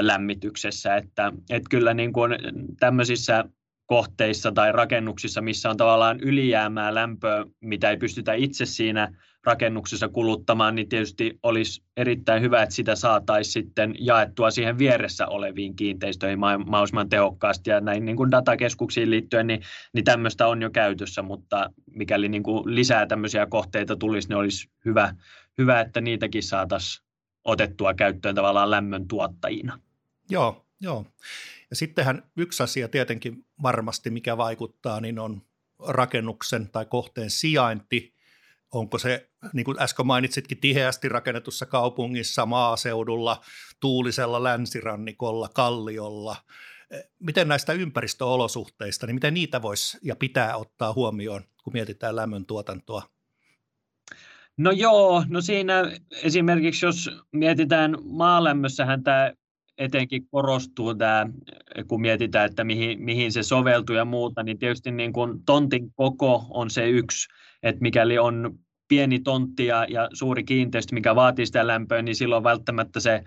lämmityksessä. 0.00 0.96
Että, 0.96 1.32
että 1.50 1.68
kyllä 1.70 1.94
niin 1.94 2.12
kuin 2.12 2.32
tämmöisissä 2.80 3.44
kohteissa 3.86 4.52
tai 4.52 4.72
rakennuksissa, 4.72 5.40
missä 5.40 5.70
on 5.70 5.76
tavallaan 5.76 6.20
ylijäämää 6.20 6.94
lämpöä, 6.94 7.44
mitä 7.60 7.90
ei 7.90 7.96
pystytä 7.96 8.34
itse 8.34 8.66
siinä 8.66 9.12
rakennuksessa 9.44 10.08
kuluttamaan, 10.08 10.74
niin 10.74 10.88
tietysti 10.88 11.38
olisi 11.42 11.82
erittäin 11.96 12.42
hyvä, 12.42 12.62
että 12.62 12.74
sitä 12.74 12.94
saataisiin 12.94 13.52
sitten 13.52 13.94
jaettua 13.98 14.50
siihen 14.50 14.78
vieressä 14.78 15.26
oleviin 15.26 15.76
kiinteistöihin 15.76 16.38
mahdollisimman 16.38 17.08
tehokkaasti. 17.08 17.70
Ja 17.70 17.80
näin 17.80 18.04
niin 18.04 18.16
kuin 18.16 18.30
datakeskuksiin 18.30 19.10
liittyen, 19.10 19.46
niin, 19.46 19.60
niin 19.92 20.04
tämmöistä 20.04 20.46
on 20.46 20.62
jo 20.62 20.70
käytössä, 20.70 21.22
mutta 21.22 21.70
mikäli 21.90 22.28
niin 22.28 22.42
kuin 22.42 22.74
lisää 22.74 23.06
tämmöisiä 23.06 23.46
kohteita 23.46 23.96
tulisi, 23.96 24.28
niin 24.28 24.36
olisi 24.36 24.70
hyvä, 24.84 25.14
hyvä 25.58 25.80
että 25.80 26.00
niitäkin 26.00 26.42
saataisiin 26.42 27.06
otettua 27.44 27.94
käyttöön 27.94 28.34
tavallaan 28.34 28.70
lämmön 28.70 29.08
tuottajina. 29.08 29.80
Joo, 30.30 30.64
joo. 30.80 31.06
Ja 31.70 31.76
sittenhän 31.76 32.22
yksi 32.36 32.62
asia 32.62 32.88
tietenkin 32.88 33.46
varmasti, 33.62 34.10
mikä 34.10 34.36
vaikuttaa, 34.36 35.00
niin 35.00 35.18
on 35.18 35.42
rakennuksen 35.88 36.70
tai 36.70 36.86
kohteen 36.86 37.30
sijainti. 37.30 38.14
Onko 38.72 38.98
se, 38.98 39.30
niin 39.52 39.64
kuin 39.64 39.82
äsken 39.82 40.06
mainitsitkin, 40.06 40.58
tiheästi 40.58 41.08
rakennetussa 41.08 41.66
kaupungissa, 41.66 42.46
maaseudulla, 42.46 43.40
tuulisella 43.80 44.42
länsirannikolla, 44.42 45.48
kalliolla. 45.48 46.36
Miten 47.18 47.48
näistä 47.48 47.72
ympäristöolosuhteista, 47.72 49.06
niin 49.06 49.14
miten 49.14 49.34
niitä 49.34 49.62
voisi 49.62 49.98
ja 50.02 50.16
pitää 50.16 50.56
ottaa 50.56 50.92
huomioon, 50.92 51.44
kun 51.64 51.72
mietitään 51.72 52.16
lämmön 52.16 52.46
tuotantoa? 52.46 53.02
No 54.56 54.70
joo, 54.70 55.24
no 55.28 55.40
siinä 55.40 55.74
esimerkiksi 56.22 56.86
jos 56.86 57.10
mietitään 57.32 57.96
maalämmössähän 58.04 59.02
tämä 59.02 59.32
etenkin 59.78 60.28
korostuu 60.30 60.94
tämä, 60.94 61.26
kun 61.88 62.00
mietitään, 62.00 62.46
että 62.46 62.64
mihin, 62.64 63.02
mihin 63.02 63.32
se 63.32 63.42
soveltuu 63.42 63.96
ja 63.96 64.04
muuta, 64.04 64.42
niin 64.42 64.58
tietysti 64.58 64.90
niin 64.90 65.12
kuin 65.12 65.44
tontin 65.44 65.92
koko 65.94 66.46
on 66.50 66.70
se 66.70 66.88
yksi, 66.88 67.28
että 67.62 67.82
mikäli 67.82 68.18
on 68.18 68.58
pieni 68.88 69.20
tontti 69.20 69.66
ja, 69.66 69.86
ja 69.88 70.08
suuri 70.12 70.44
kiinteistö, 70.44 70.94
mikä 70.94 71.14
vaatii 71.14 71.46
sitä 71.46 71.66
lämpöä, 71.66 72.02
niin 72.02 72.16
silloin 72.16 72.44
välttämättä 72.44 73.00
se, 73.00 73.24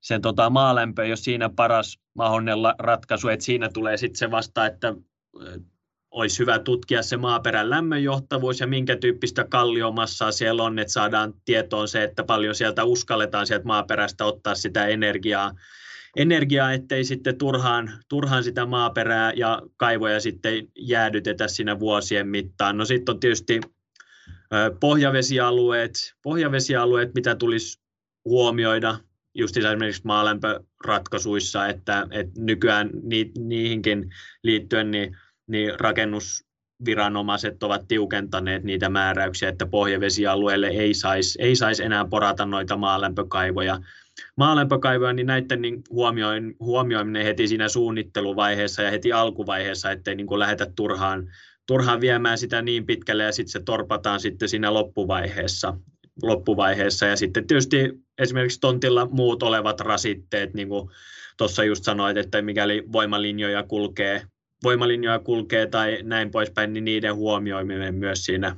se 0.00 0.18
tota 0.18 0.50
maalämpö, 0.50 1.06
jos 1.06 1.24
siinä 1.24 1.50
paras 1.56 1.98
mahdollinen 2.14 2.58
ratkaisu, 2.78 3.28
että 3.28 3.44
siinä 3.44 3.68
tulee 3.68 3.96
sitten 3.96 4.18
se 4.18 4.30
vasta, 4.30 4.66
että 4.66 4.94
olisi 6.10 6.38
hyvä 6.38 6.58
tutkia 6.58 7.02
se 7.02 7.16
maaperän 7.16 7.70
lämmönjohtavuus 7.70 8.60
ja 8.60 8.66
minkä 8.66 8.96
tyyppistä 8.96 9.44
kalliomassaa 9.44 10.32
siellä 10.32 10.62
on, 10.62 10.78
että 10.78 10.92
saadaan 10.92 11.34
tietoon 11.44 11.88
se, 11.88 12.02
että 12.02 12.24
paljon 12.24 12.54
sieltä 12.54 12.84
uskalletaan 12.84 13.46
sieltä 13.46 13.66
maaperästä 13.66 14.24
ottaa 14.24 14.54
sitä 14.54 14.86
energiaa 14.86 15.52
energiaa, 16.16 16.72
ettei 16.72 17.04
sitten 17.04 17.38
turhaan, 17.38 17.90
turhaan 18.08 18.44
sitä 18.44 18.66
maaperää 18.66 19.32
ja 19.36 19.62
kaivoja 19.76 20.20
sitten 20.20 20.68
jäädytetä 20.78 21.48
siinä 21.48 21.80
vuosien 21.80 22.28
mittaan. 22.28 22.76
No 22.76 22.84
sitten 22.84 23.14
on 23.14 23.20
tietysti 23.20 23.60
pohjavesialueet, 24.80 25.92
pohjavesialueet, 26.22 27.14
mitä 27.14 27.34
tulisi 27.34 27.80
huomioida 28.24 28.98
just 29.34 29.56
esimerkiksi 29.56 30.02
maalämpöratkaisuissa, 30.04 31.68
että, 31.68 32.06
että 32.10 32.40
nykyään 32.40 32.90
ni, 33.02 33.32
niihinkin 33.38 34.10
liittyen 34.42 34.90
niin, 34.90 35.16
niin 35.46 35.80
rakennusviranomaiset 35.80 37.62
ovat 37.62 37.88
tiukentaneet 37.88 38.64
niitä 38.64 38.88
määräyksiä, 38.88 39.48
että 39.48 39.66
pohjavesialueelle 39.66 40.66
ei 40.66 40.94
saisi 40.94 41.42
ei 41.42 41.56
sais 41.56 41.80
enää 41.80 42.04
porata 42.04 42.46
noita 42.46 42.76
maalämpökaivoja 42.76 43.78
maalämpökaivoja, 44.36 45.12
niin 45.12 45.26
näiden 45.26 45.62
niin 45.62 45.82
huomioin, 45.90 46.56
huomioiminen 46.60 47.24
heti 47.24 47.48
siinä 47.48 47.68
suunnitteluvaiheessa 47.68 48.82
ja 48.82 48.90
heti 48.90 49.12
alkuvaiheessa, 49.12 49.90
ettei 49.90 50.14
niin 50.14 50.26
kuin 50.26 50.38
lähdetä 50.38 50.66
turhaan, 50.76 51.30
turhaan 51.66 52.00
viemään 52.00 52.38
sitä 52.38 52.62
niin 52.62 52.86
pitkälle 52.86 53.22
ja 53.22 53.32
sitten 53.32 53.52
se 53.52 53.60
torpataan 53.64 54.20
sitten 54.20 54.48
siinä 54.48 54.74
loppuvaiheessa. 54.74 55.76
loppuvaiheessa. 56.22 57.06
Ja 57.06 57.16
sitten 57.16 57.46
tietysti 57.46 57.92
esimerkiksi 58.18 58.60
tontilla 58.60 59.08
muut 59.10 59.42
olevat 59.42 59.80
rasitteet, 59.80 60.54
niin 60.54 60.68
kuin 60.68 60.90
tuossa 61.36 61.64
just 61.64 61.84
sanoit, 61.84 62.16
että 62.16 62.42
mikäli 62.42 62.84
voimalinjoja 62.92 63.62
kulkee, 63.62 64.22
voimalinjoja 64.62 65.18
kulkee 65.18 65.66
tai 65.66 65.98
näin 66.02 66.30
poispäin, 66.30 66.72
niin 66.72 66.84
niiden 66.84 67.14
huomioiminen 67.14 67.94
myös 67.94 68.24
siinä 68.24 68.56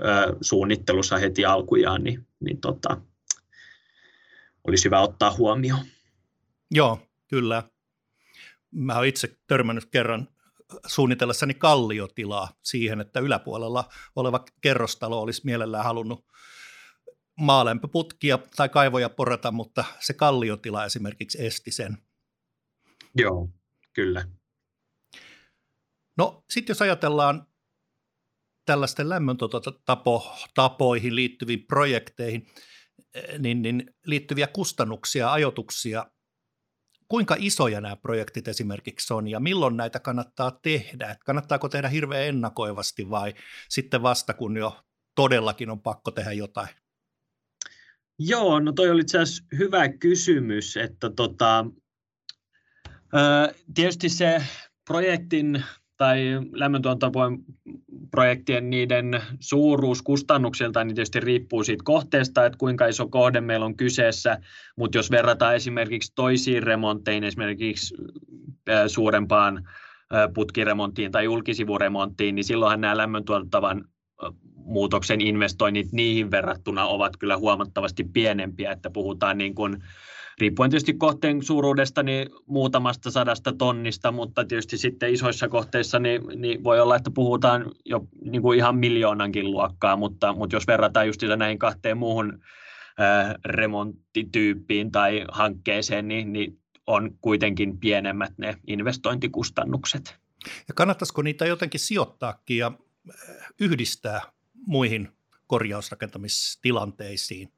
ö, 0.00 0.36
suunnittelussa 0.40 1.16
heti 1.16 1.44
alkujaan, 1.44 2.04
niin, 2.04 2.26
niin 2.40 2.60
tota, 2.60 3.00
olisi 4.68 4.84
hyvä 4.84 5.00
ottaa 5.00 5.32
huomioon. 5.32 5.86
Joo, 6.70 6.98
kyllä. 7.28 7.62
Mä 8.70 8.96
olen 8.96 9.08
itse 9.08 9.38
törmännyt 9.46 9.90
kerran 9.90 10.28
suunnitellessani 10.86 11.54
kalliotilaa 11.54 12.48
siihen, 12.62 13.00
että 13.00 13.20
yläpuolella 13.20 13.88
oleva 14.16 14.44
kerrostalo 14.60 15.20
olisi 15.20 15.42
mielellään 15.44 15.84
halunnut 15.84 16.26
maalämpöputkia 17.40 18.38
tai 18.56 18.68
kaivoja 18.68 19.08
porata, 19.08 19.52
mutta 19.52 19.84
se 20.00 20.14
kalliotila 20.14 20.84
esimerkiksi 20.84 21.46
esti 21.46 21.70
sen. 21.70 21.98
Joo, 23.14 23.48
kyllä. 23.92 24.28
No 26.18 26.44
sitten 26.50 26.74
jos 26.74 26.82
ajatellaan 26.82 27.46
tällaisten 28.64 29.08
lämmöntuotantotapoihin 29.08 31.14
liittyviin 31.14 31.66
projekteihin, 31.66 32.46
niin, 33.38 33.62
niin 33.62 33.94
liittyviä 34.06 34.46
kustannuksia, 34.46 35.32
ajotuksia, 35.32 36.06
kuinka 37.08 37.36
isoja 37.38 37.80
nämä 37.80 37.96
projektit 37.96 38.48
esimerkiksi 38.48 39.14
on 39.14 39.28
ja 39.28 39.40
milloin 39.40 39.76
näitä 39.76 40.00
kannattaa 40.00 40.58
tehdä? 40.62 41.10
Et 41.10 41.24
kannattaako 41.24 41.68
tehdä 41.68 41.88
hirveän 41.88 42.26
ennakoivasti 42.26 43.10
vai 43.10 43.34
sitten 43.68 44.02
vasta, 44.02 44.34
kun 44.34 44.56
jo 44.56 44.84
todellakin 45.14 45.70
on 45.70 45.82
pakko 45.82 46.10
tehdä 46.10 46.32
jotain? 46.32 46.68
Joo, 48.18 48.60
no 48.60 48.72
toi 48.72 48.90
oli 48.90 49.00
itse 49.00 49.18
asiassa 49.18 49.44
hyvä 49.58 49.88
kysymys, 49.88 50.76
että 50.76 51.10
tota, 51.10 51.66
tietysti 53.74 54.08
se 54.08 54.42
projektin 54.84 55.64
tai 55.96 56.40
lämmöntuotantoprojektien 56.52 58.70
niiden 58.70 59.22
suuruus 59.40 60.02
kustannuksilta 60.02 60.84
niin 60.84 60.94
tietysti 60.94 61.20
riippuu 61.20 61.64
siitä 61.64 61.82
kohteesta, 61.84 62.46
että 62.46 62.58
kuinka 62.58 62.86
iso 62.86 63.08
kohde 63.08 63.40
meillä 63.40 63.66
on 63.66 63.76
kyseessä, 63.76 64.38
mutta 64.76 64.98
jos 64.98 65.10
verrataan 65.10 65.54
esimerkiksi 65.54 66.12
toisiin 66.14 66.62
remontteihin, 66.62 67.24
esimerkiksi 67.24 67.94
suurempaan 68.86 69.68
putkiremonttiin 70.34 71.12
tai 71.12 71.24
julkisivuremonttiin, 71.24 72.34
niin 72.34 72.44
silloinhan 72.44 72.80
nämä 72.80 72.96
lämmöntuotantavan 72.96 73.84
muutoksen 74.54 75.20
investoinnit 75.20 75.92
niihin 75.92 76.30
verrattuna 76.30 76.86
ovat 76.86 77.16
kyllä 77.16 77.36
huomattavasti 77.36 78.04
pienempiä, 78.04 78.72
että 78.72 78.90
puhutaan 78.90 79.38
niin 79.38 79.54
kuin 79.54 79.82
riippuen 80.40 80.70
tietysti 80.70 80.94
kohteen 80.94 81.42
suuruudesta 81.42 82.02
niin 82.02 82.28
muutamasta 82.46 83.10
sadasta 83.10 83.52
tonnista, 83.52 84.12
mutta 84.12 84.44
tietysti 84.44 84.78
sitten 84.78 85.12
isoissa 85.12 85.48
kohteissa 85.48 85.98
niin, 85.98 86.22
niin 86.36 86.64
voi 86.64 86.80
olla, 86.80 86.96
että 86.96 87.10
puhutaan 87.10 87.70
jo 87.84 88.00
niin 88.24 88.42
kuin 88.42 88.58
ihan 88.58 88.76
miljoonankin 88.76 89.50
luokkaa, 89.50 89.96
mutta, 89.96 90.32
mutta 90.32 90.56
jos 90.56 90.66
verrataan 90.66 91.06
just 91.06 91.22
näihin 91.36 91.58
kahteen 91.58 91.98
muuhun 91.98 92.38
ää, 92.98 93.34
remonttityyppiin 93.44 94.92
tai 94.92 95.24
hankkeeseen, 95.32 96.08
niin, 96.08 96.32
niin 96.32 96.58
on 96.86 97.18
kuitenkin 97.20 97.78
pienemmät 97.78 98.32
ne 98.38 98.56
investointikustannukset. 98.66 100.16
Ja 100.68 100.74
kannattaisiko 100.74 101.22
niitä 101.22 101.46
jotenkin 101.46 101.80
sijoittaakin 101.80 102.56
ja 102.56 102.72
yhdistää 103.60 104.20
muihin 104.66 105.08
korjausrakentamistilanteisiin? 105.46 107.52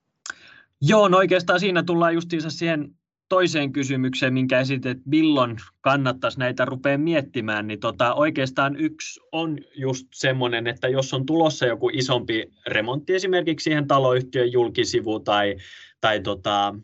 Joo, 0.83 1.09
no 1.09 1.17
oikeastaan 1.17 1.61
siinä 1.61 1.83
tullaan 1.83 2.14
justiinsa 2.14 2.51
siihen 2.51 2.88
toiseen 3.29 3.73
kysymykseen, 3.73 4.33
minkä 4.35 4.61
esitit, 4.61 4.87
että 4.87 5.03
milloin 5.07 5.57
kannattaisi 5.81 6.38
näitä 6.38 6.64
rupea 6.64 6.99
miettimään, 6.99 7.67
niin 7.67 7.81
tota, 7.81 8.14
oikeastaan 8.14 8.77
yksi 8.77 9.21
on 9.33 9.59
just 9.75 10.07
semmoinen, 10.14 10.67
että 10.67 10.88
jos 10.88 11.14
on 11.14 11.27
tulossa 11.27 11.67
joku 11.67 11.91
isompi 11.93 12.53
remontti 12.67 13.14
esimerkiksi 13.14 13.64
siihen 13.64 13.87
taloyhtiön 13.87 14.53
julkisivu 14.53 15.21
tai, 15.21 15.57
tai 16.01 16.21
tota, 16.21 16.75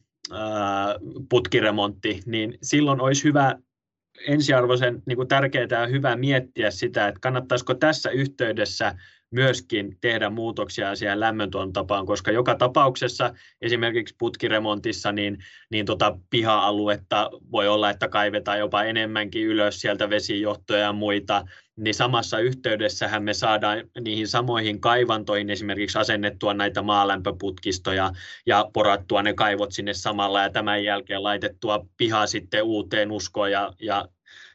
putkiremontti, 1.29 2.21
niin 2.27 2.59
silloin 2.63 3.01
olisi 3.01 3.25
hyvä 3.25 3.55
ensiarvoisen 4.29 5.03
niin 5.07 5.17
kuin 5.17 5.29
tärkeää 5.29 5.67
ja 5.71 5.87
hyvä 5.87 6.17
miettiä 6.17 6.71
sitä, 6.71 7.09
että 7.09 7.21
kannattaisiko 7.21 7.75
tässä 7.75 8.11
yhteydessä 8.11 8.95
myöskin 9.31 9.97
tehdä 10.01 10.31
muutoksia 10.31 10.97
siihen 10.97 11.21
lämmöntuotantapaan, 11.21 12.07
koska 12.07 12.31
joka 12.31 12.55
tapauksessa 12.55 13.35
esimerkiksi 13.63 14.15
putkiremontissa 14.19 15.13
niin, 15.13 15.39
niin 15.71 15.87
tota 15.87 16.19
piha-aluetta 16.31 17.31
voi 17.53 17.69
olla, 17.69 17.91
että 17.91 18.09
kaivetaan 18.09 18.59
jopa 18.59 18.83
enemmänkin 18.83 19.47
ylös 19.47 19.81
sieltä 19.81 20.11
vesijohtoja 20.11 20.81
ja 20.81 20.93
muita, 20.93 21.45
niin 21.77 21.95
samassa 21.95 22.39
yhteydessähän 22.39 23.23
me 23.23 23.35
saadaan 23.35 23.83
niihin 24.01 24.29
samoihin 24.29 24.81
kaivantoihin 24.81 25.51
esimerkiksi 25.51 25.99
asennettua 25.99 26.55
näitä 26.55 26.83
maalämpöputkistoja 26.83 28.13
ja 28.47 28.71
porattua 28.73 29.23
ne 29.23 29.35
kaivot 29.35 29.73
sinne 29.73 29.95
samalla 29.95 30.43
ja 30.43 30.51
tämän 30.51 30.85
jälkeen 30.85 31.23
laitettua 31.23 31.87
piha 31.97 32.27
sitten 32.27 32.63
uuteen 32.63 33.11
uskoon 33.11 33.51
ja, 33.51 33.73
ja 33.81 34.09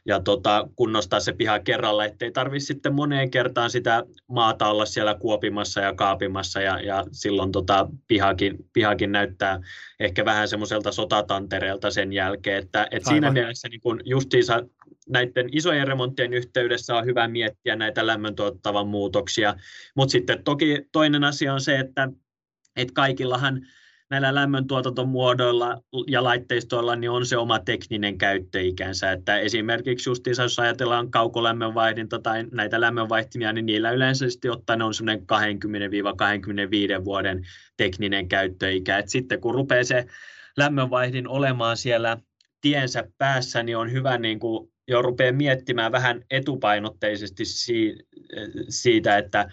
ja 0.06 0.20
tota, 0.20 0.68
kunnostaa 0.76 1.20
se 1.20 1.32
piha 1.32 1.58
kerralla, 1.58 2.04
ettei 2.04 2.32
tarvitse 2.32 2.66
sitten 2.66 2.94
moneen 2.94 3.30
kertaan 3.30 3.70
sitä 3.70 4.02
maata 4.26 4.68
olla 4.68 4.86
siellä 4.86 5.14
kuopimassa 5.14 5.80
ja 5.80 5.94
kaapimassa 5.94 6.60
ja, 6.60 6.80
ja 6.80 7.04
silloin 7.12 7.52
tota, 7.52 7.88
pihakin, 8.06 8.58
pihakin 8.72 9.12
näyttää 9.12 9.60
ehkä 10.00 10.24
vähän 10.24 10.48
semmoiselta 10.48 10.92
sotatantereelta 10.92 11.90
sen 11.90 12.12
jälkeen, 12.12 12.62
että 12.62 12.88
et 12.90 13.04
siinä 13.04 13.30
mielessä 13.30 13.68
niin 13.68 13.80
kun 13.80 14.00
justiinsa 14.04 14.62
näiden 15.08 15.48
isojen 15.52 15.88
remonttien 15.88 16.34
yhteydessä 16.34 16.96
on 16.96 17.04
hyvä 17.04 17.28
miettiä 17.28 17.76
näitä 17.76 18.06
lämmöntuottavan 18.06 18.88
muutoksia, 18.88 19.54
mutta 19.96 20.12
sitten 20.12 20.44
toki 20.44 20.82
toinen 20.92 21.24
asia 21.24 21.54
on 21.54 21.60
se, 21.60 21.78
että 21.78 22.08
et 22.76 22.90
kaikillahan 22.90 23.66
näillä 24.10 24.34
lämmöntuotantomuodoilla 24.34 25.82
ja 26.06 26.24
laitteistoilla 26.24 26.96
niin 26.96 27.10
on 27.10 27.26
se 27.26 27.36
oma 27.36 27.58
tekninen 27.58 28.18
käyttöikänsä. 28.18 29.12
Että 29.12 29.38
esimerkiksi 29.38 30.10
justiinsa, 30.10 30.42
jos 30.42 30.58
ajatellaan 30.58 31.10
kaukolämmönvaihdinta 31.10 32.18
tai 32.18 32.44
näitä 32.52 32.80
lämmönvaihtimia, 32.80 33.52
niin 33.52 33.66
niillä 33.66 33.90
yleensä 33.90 34.26
ottaen 34.50 34.82
on 34.82 34.94
semmoinen 34.94 35.26
20-25 37.00 37.04
vuoden 37.04 37.46
tekninen 37.76 38.28
käyttöikä. 38.28 38.98
Et 38.98 39.08
sitten 39.08 39.40
kun 39.40 39.54
rupeaa 39.54 39.84
se 39.84 40.06
lämmönvaihdin 40.56 41.28
olemaan 41.28 41.76
siellä 41.76 42.16
tiensä 42.60 43.04
päässä, 43.18 43.62
niin 43.62 43.76
on 43.76 43.92
hyvä 43.92 44.18
niin 44.18 44.40
kuin 44.40 44.72
jo 44.88 45.02
rupeaa 45.02 45.32
miettimään 45.32 45.92
vähän 45.92 46.22
etupainotteisesti 46.30 47.44
siitä, 48.68 49.18
että 49.18 49.48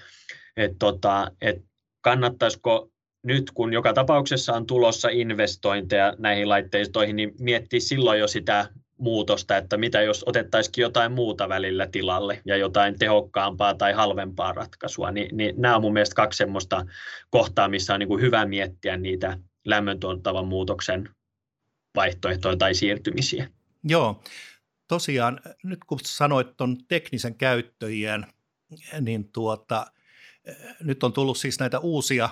et 0.57 0.71
tota, 0.79 1.31
et 1.41 1.65
kannattaisiko 2.01 2.91
nyt 3.27 3.51
kun 3.51 3.73
joka 3.73 3.93
tapauksessa 3.93 4.53
on 4.53 4.65
tulossa 4.65 5.09
investointeja 5.09 6.13
näihin 6.17 6.49
laitteistoihin, 6.49 7.15
niin 7.15 7.33
miettii 7.39 7.79
silloin 7.79 8.19
jo 8.19 8.27
sitä 8.27 8.69
muutosta, 8.97 9.57
että 9.57 9.77
mitä 9.77 10.01
jos 10.01 10.23
otettaisikin 10.27 10.81
jotain 10.81 11.11
muuta 11.11 11.49
välillä 11.49 11.87
tilalle 11.87 12.41
ja 12.45 12.57
jotain 12.57 12.99
tehokkaampaa 12.99 13.73
tai 13.73 13.93
halvempaa 13.93 14.51
ratkaisua, 14.53 15.11
niin, 15.11 15.37
niin 15.37 15.55
nämä 15.57 15.75
on 15.75 15.81
mun 15.81 15.93
mielestä 15.93 16.15
kaksi 16.15 16.37
semmoista 16.37 16.85
kohtaa, 17.29 17.67
missä 17.67 17.93
on 17.93 17.99
niin 17.99 18.07
kuin 18.07 18.21
hyvä 18.21 18.45
miettiä 18.45 18.97
niitä 18.97 19.37
lämmöntuottavan 19.65 20.47
muutoksen 20.47 21.09
vaihtoehtoja 21.95 22.57
tai 22.57 22.75
siirtymisiä. 22.75 23.49
Joo, 23.83 24.23
tosiaan 24.87 25.39
nyt 25.63 25.79
kun 25.87 25.99
sanoit 26.03 26.57
tuon 26.57 26.77
teknisen 26.87 27.35
käyttöjien, 27.35 28.25
niin 29.01 29.31
tuota, 29.31 29.87
nyt 30.83 31.03
on 31.03 31.13
tullut 31.13 31.37
siis 31.37 31.59
näitä 31.59 31.79
uusia 31.79 32.29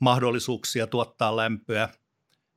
mahdollisuuksia 0.00 0.86
tuottaa 0.86 1.36
lämpöä. 1.36 1.88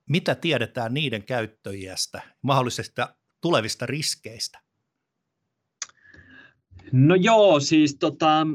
Mitä 0.10 0.36
tiedetään 0.36 0.94
niiden 0.94 1.24
käyttöiästä, 1.24 2.22
mahdollisista 2.42 3.16
tulevista 3.42 3.86
riskeistä? 3.86 4.60
No 6.92 7.16
joo, 7.16 7.60
siis 7.60 7.96
tota, 7.96 8.48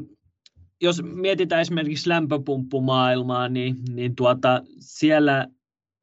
jos 0.81 1.03
mietitään 1.03 1.61
esimerkiksi 1.61 2.09
lämpöpumppumaailmaa, 2.09 3.49
niin, 3.49 3.75
niin 3.89 4.15
tuota, 4.15 4.61
siellä 4.79 5.47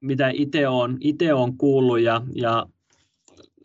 mitä 0.00 0.30
itse 0.34 0.66
itse 1.00 1.34
olen 1.34 1.56
kuullut 1.56 2.00
ja, 2.00 2.22
ja 2.34 2.66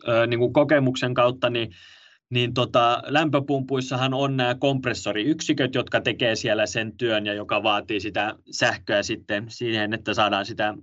ö, 0.08 0.26
niin 0.26 0.38
kuin 0.38 0.52
kokemuksen 0.52 1.14
kautta, 1.14 1.50
niin 1.50 1.70
niin 2.30 2.54
tota, 2.54 3.02
lämpöpumpuissahan 3.06 4.14
on 4.14 4.36
nämä 4.36 4.54
kompressoriyksiköt, 4.54 5.74
jotka 5.74 6.00
tekee 6.00 6.36
siellä 6.36 6.66
sen 6.66 6.96
työn 6.96 7.26
ja 7.26 7.34
joka 7.34 7.62
vaatii 7.62 8.00
sitä 8.00 8.34
sähköä 8.50 9.02
sitten 9.02 9.44
siihen, 9.48 9.94
että 9.94 10.14
saadaan 10.14 10.46
sitä 10.46 10.74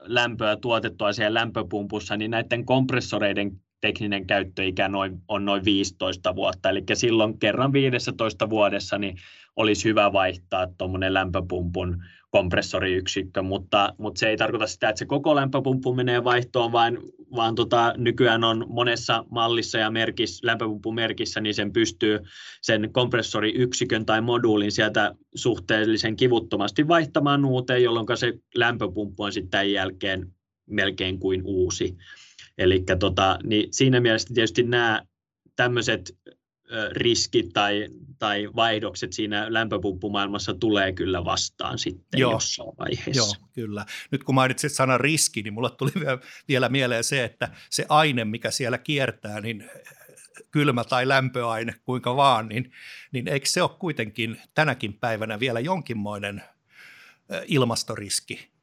lämpöä 0.00 0.56
tuotettua 0.56 1.12
siellä 1.12 1.40
lämpöpumpussa, 1.40 2.16
niin 2.16 2.30
näiden 2.30 2.64
kompressoreiden 2.64 3.60
tekninen 3.84 4.26
käyttöikä 4.26 4.88
noin, 4.88 5.22
on 5.28 5.44
noin 5.44 5.64
15 5.64 6.36
vuotta. 6.36 6.70
Eli 6.70 6.82
silloin 6.94 7.38
kerran 7.38 7.72
15 7.72 8.50
vuodessa 8.50 8.98
niin 8.98 9.16
olisi 9.56 9.88
hyvä 9.88 10.12
vaihtaa 10.12 10.66
tuommoinen 10.78 11.14
lämpöpumpun 11.14 12.04
kompressoriyksikkö, 12.30 13.42
mutta, 13.42 13.94
mutta 13.98 14.18
se 14.18 14.28
ei 14.28 14.36
tarkoita 14.36 14.66
sitä, 14.66 14.88
että 14.88 14.98
se 14.98 15.06
koko 15.06 15.34
lämpöpumppu 15.34 15.94
menee 15.94 16.24
vaihtoon, 16.24 16.72
vaan, 16.72 16.98
vaan 17.36 17.54
tota, 17.54 17.94
nykyään 17.96 18.44
on 18.44 18.66
monessa 18.68 19.24
mallissa 19.30 19.78
ja 19.78 19.90
merkissä, 19.90 20.46
lämpöpumppumerkissä, 20.46 21.40
niin 21.40 21.54
sen 21.54 21.72
pystyy 21.72 22.18
sen 22.62 22.90
kompressoriyksikön 22.92 24.06
tai 24.06 24.20
moduulin 24.20 24.72
sieltä 24.72 25.14
suhteellisen 25.34 26.16
kivuttomasti 26.16 26.88
vaihtamaan 26.88 27.44
uuteen, 27.44 27.82
jolloin 27.82 28.06
se 28.14 28.32
lämpöpumppu 28.54 29.22
on 29.22 29.32
sitten 29.32 29.50
tämän 29.50 29.72
jälkeen 29.72 30.32
melkein 30.66 31.18
kuin 31.18 31.42
uusi. 31.44 31.96
Eli 32.58 32.84
tota, 32.98 33.38
niin 33.42 33.68
siinä 33.70 34.00
mielessä 34.00 34.34
tietysti 34.34 34.62
nämä 34.62 35.02
tämmöiset 35.56 36.18
riskit 36.92 37.52
tai, 37.52 37.88
tai 38.18 38.48
vaihdokset 38.56 39.12
siinä 39.12 39.46
lämpöpumppumaailmassa 39.48 40.54
tulee 40.54 40.92
kyllä 40.92 41.24
vastaan 41.24 41.78
sitten 41.78 42.20
Joo. 42.20 42.32
jossain 42.32 42.72
vaiheessa. 42.78 43.36
Joo, 43.40 43.48
kyllä. 43.52 43.86
Nyt 44.10 44.24
kun 44.24 44.34
mainitsit 44.34 44.72
sanan 44.72 45.00
riski, 45.00 45.42
niin 45.42 45.54
mulle 45.54 45.70
tuli 45.70 45.90
vielä 46.48 46.68
mieleen 46.68 47.04
se, 47.04 47.24
että 47.24 47.48
se 47.70 47.86
aine, 47.88 48.24
mikä 48.24 48.50
siellä 48.50 48.78
kiertää, 48.78 49.40
niin 49.40 49.70
kylmä 50.50 50.84
tai 50.84 51.08
lämpöaine, 51.08 51.74
kuinka 51.84 52.16
vaan, 52.16 52.48
niin, 52.48 52.72
niin 53.12 53.28
eikö 53.28 53.46
se 53.48 53.62
ole 53.62 53.70
kuitenkin 53.78 54.40
tänäkin 54.54 54.94
päivänä 54.94 55.40
vielä 55.40 55.60
jonkinmoinen 55.60 56.42
ilmastoriski? 57.46 58.53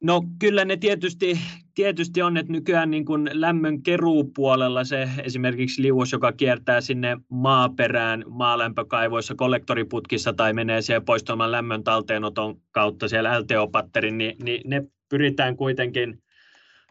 No 0.00 0.22
kyllä 0.38 0.64
ne 0.64 0.76
tietysti, 0.76 1.38
tietysti 1.74 2.22
on, 2.22 2.36
että 2.36 2.52
nykyään 2.52 2.90
niin 2.90 3.04
kuin 3.04 3.30
lämmön 3.32 3.82
keruupuolella 3.82 4.84
se 4.84 5.08
esimerkiksi 5.22 5.82
liuos, 5.82 6.12
joka 6.12 6.32
kiertää 6.32 6.80
sinne 6.80 7.16
maaperään 7.28 8.24
maalämpökaivoissa, 8.28 9.34
kollektoriputkissa 9.34 10.32
tai 10.32 10.52
menee 10.52 10.82
siellä 10.82 11.04
poistamaan 11.04 11.52
lämmön 11.52 11.84
talteenoton 11.84 12.60
kautta 12.70 13.08
siellä 13.08 13.40
LTO-patterin, 13.40 14.18
niin, 14.18 14.36
niin 14.42 14.60
ne 14.64 14.82
pyritään 15.08 15.56
kuitenkin 15.56 16.22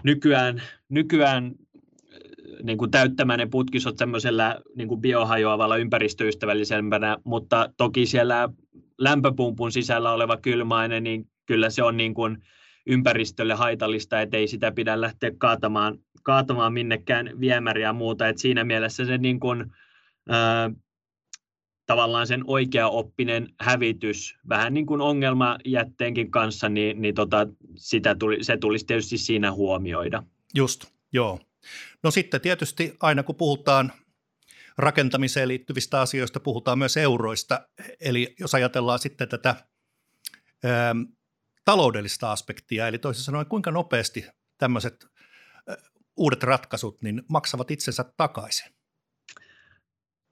nykyään, 0.04 0.62
nykyään 0.90 1.52
niin 2.64 2.78
kuin 2.78 2.92
täyttämään 2.92 3.40
ne 3.40 3.46
putkisot 3.46 3.96
tämmöisellä 3.96 4.62
niin 4.76 4.88
kuin 4.88 5.02
biohajoavalla 5.02 5.78
ympäristöystävällisempänä, 5.78 7.18
mutta 7.24 7.70
toki 7.78 8.06
siellä 8.06 8.50
lämpöpumpun 8.98 9.72
sisällä 9.72 10.12
oleva 10.12 10.38
kylmäinen, 10.38 11.04
niin 11.04 11.30
kyllä 11.46 11.70
se 11.70 11.84
on 11.84 11.98
niin 11.98 12.14
kuin– 12.14 12.38
ympäristölle 12.88 13.54
haitallista, 13.54 14.22
ettei 14.22 14.48
sitä 14.48 14.72
pidä 14.72 15.02
lähteä 15.02 15.32
kaatamaan, 15.38 15.98
kaatamaan 16.24 16.74
minnekään 16.74 17.40
viemäriä 17.40 17.88
ja 17.88 17.94
muuta. 17.94 18.28
Et 18.28 18.38
siinä 18.38 18.64
mielessä 18.64 19.06
se 19.06 19.18
niin 19.18 19.40
kuin, 19.40 19.66
ää, 20.30 20.72
tavallaan 21.86 22.28
sen 22.28 22.44
oikeaoppinen 22.48 23.50
hävitys, 23.60 24.36
vähän 24.50 24.74
niin 24.74 24.86
kuin 24.86 25.02
ongelmajätteenkin 25.02 26.32
kanssa, 26.32 26.70
niin, 26.70 27.02
niin 27.02 27.16
tota, 27.16 27.48
sitä 27.76 28.16
tuli, 28.16 28.44
se 28.44 28.58
tulisi 28.58 28.86
tietysti 28.86 29.18
siinä 29.18 29.52
huomioida. 29.52 30.24
Just, 30.56 30.86
joo. 31.14 31.40
No 32.04 32.12
sitten 32.12 32.42
tietysti 32.42 32.94
aina 33.00 33.24
kun 33.24 33.36
puhutaan 33.36 33.92
rakentamiseen 34.78 35.48
liittyvistä 35.48 36.02
asioista, 36.02 36.40
puhutaan 36.40 36.78
myös 36.78 36.98
euroista. 36.98 37.68
Eli 38.00 38.36
jos 38.40 38.56
ajatellaan 38.56 39.00
sitten 39.00 39.30
tätä 39.30 39.56
taloudellista 41.68 42.32
aspektia, 42.32 42.88
eli 42.88 42.98
toisin 42.98 43.24
sanoen 43.24 43.46
kuinka 43.46 43.72
nopeasti 43.72 44.26
tämmöiset 44.58 45.06
uudet 46.18 46.44
ratkaisut 46.44 47.02
niin 47.02 47.24
maksavat 47.30 47.72
itsensä 47.72 48.06
takaisin? 48.18 48.72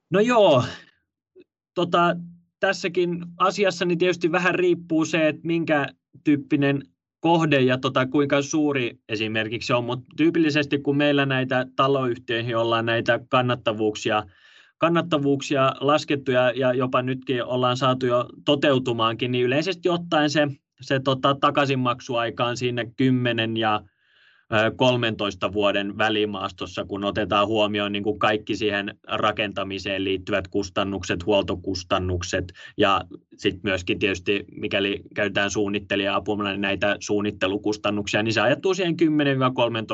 No 0.10 0.20
joo, 0.20 0.64
tota, 1.74 2.16
tässäkin 2.60 3.26
asiassa 3.38 3.86
niin 3.86 3.98
tietysti 3.98 4.32
vähän 4.32 4.56
riippuu 4.56 5.06
se, 5.06 5.28
että 5.28 5.42
minkä 5.44 5.88
tyyppinen 6.24 6.82
kohde 7.20 7.62
ja 7.62 7.78
tota, 7.78 8.06
kuinka 8.06 8.42
suuri 8.42 9.00
esimerkiksi 9.10 9.74
on, 9.74 9.84
mutta 9.84 10.06
tyypillisesti 10.18 10.80
kun 10.80 10.98
meillä 10.98 11.26
näitä 11.26 11.66
taloyhtiöihin 11.76 12.58
ollaan 12.58 12.86
näitä 12.86 13.20
kannattavuuksia, 13.30 14.24
kannattavuuksia 14.78 15.74
laskettu 15.80 16.32
ja, 16.32 16.52
ja 16.52 16.74
jopa 16.74 17.02
nytkin 17.02 17.44
ollaan 17.44 17.78
saatu 17.78 18.06
jo 18.06 18.30
toteutumaankin, 18.46 19.32
niin 19.32 19.46
yleisesti 19.46 19.90
ottaen 19.90 20.30
se 20.30 20.48
se 20.82 21.00
tota, 21.00 21.36
takaisinmaksuaika 21.42 22.46
on 22.46 22.58
siinä 22.58 22.86
10 22.98 23.58
ja 23.58 23.82
13 24.76 25.54
vuoden 25.54 25.98
välimaastossa, 25.98 26.86
kun 26.86 27.04
otetaan 27.04 27.48
huomioon 27.48 27.92
niin 27.92 28.04
kuin 28.04 28.20
kaikki 28.20 28.56
siihen 28.56 28.98
rakentamiseen 29.08 30.04
liittyvät 30.04 30.48
kustannukset, 30.48 31.26
huoltokustannukset 31.26 32.54
ja 32.78 33.02
sitten 33.38 33.62
myöskin 33.64 34.00
tietysti, 34.00 34.46
mikäli 34.52 35.02
käytetään 35.16 35.52
suunnittelija-apuna 35.52 36.50
niin 36.50 36.62
näitä 36.62 36.96
suunnittelukustannuksia, 37.00 38.24
niin 38.24 38.34
se 38.34 38.42
ajettuu 38.42 38.74
siihen 38.74 38.96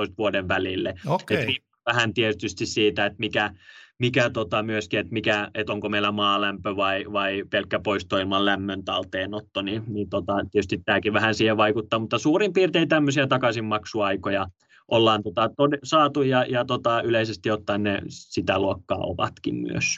10-13 0.10 0.13
vuoden 0.17 0.48
välille. 0.48 0.94
Okay. 1.08 1.56
vähän 1.86 2.13
tietysti 2.13 2.65
siitä, 2.65 3.06
että 3.06 3.20
mikä, 3.20 3.54
mikä 4.01 4.29
tota 4.29 4.63
myöskin, 4.63 4.99
että, 4.99 5.13
mikä, 5.13 5.51
että 5.53 5.73
onko 5.73 5.89
meillä 5.89 6.11
maalämpö 6.11 6.75
vai, 6.75 7.05
vai 7.11 7.43
pelkkä 7.49 7.79
poistoilman 7.79 8.45
lämmön 8.45 8.83
talteenotto, 8.85 9.61
niin, 9.61 9.83
niin 9.87 10.09
tota, 10.09 10.33
tietysti 10.51 10.81
tämäkin 10.85 11.13
vähän 11.13 11.35
siihen 11.35 11.57
vaikuttaa, 11.57 11.99
mutta 11.99 12.17
suurin 12.17 12.53
piirtein 12.53 12.89
tämmöisiä 12.89 13.27
takaisinmaksuaikoja 13.27 14.47
ollaan 14.87 15.23
tota, 15.23 15.47
tod- 15.47 15.79
saatu 15.83 16.21
ja, 16.21 16.45
ja 16.49 16.65
tota, 16.65 17.01
yleisesti 17.01 17.51
ottaen 17.51 17.83
ne 17.83 18.01
sitä 18.07 18.59
luokkaa 18.59 18.97
ovatkin 18.97 19.55
myös. 19.55 19.97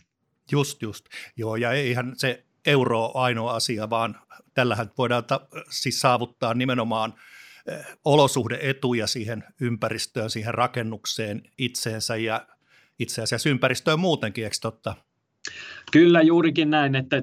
Just, 0.51 0.81
just. 0.81 1.05
Joo, 1.37 1.55
ja 1.55 1.71
eihän 1.71 2.13
se 2.15 2.43
euro 2.65 3.05
ole 3.05 3.11
ainoa 3.13 3.55
asia, 3.55 3.89
vaan 3.89 4.15
tällähän 4.53 4.91
voidaan 4.97 5.25
ta- 5.25 5.47
siis 5.69 5.99
saavuttaa 5.99 6.53
nimenomaan 6.53 7.13
eh, 7.67 7.85
olosuhdeetuja 8.05 9.07
siihen 9.07 9.43
ympäristöön, 9.61 10.29
siihen 10.29 10.53
rakennukseen 10.53 11.41
itseensä 11.57 12.15
ja 12.15 12.47
itse 12.99 13.21
asiassa 13.21 13.49
ympäristöön 13.49 13.99
muutenkin, 13.99 14.43
eikö 14.43 14.55
totta? 14.61 14.95
Kyllä 15.91 16.21
juurikin 16.21 16.69
näin, 16.69 16.95
että, 16.95 17.17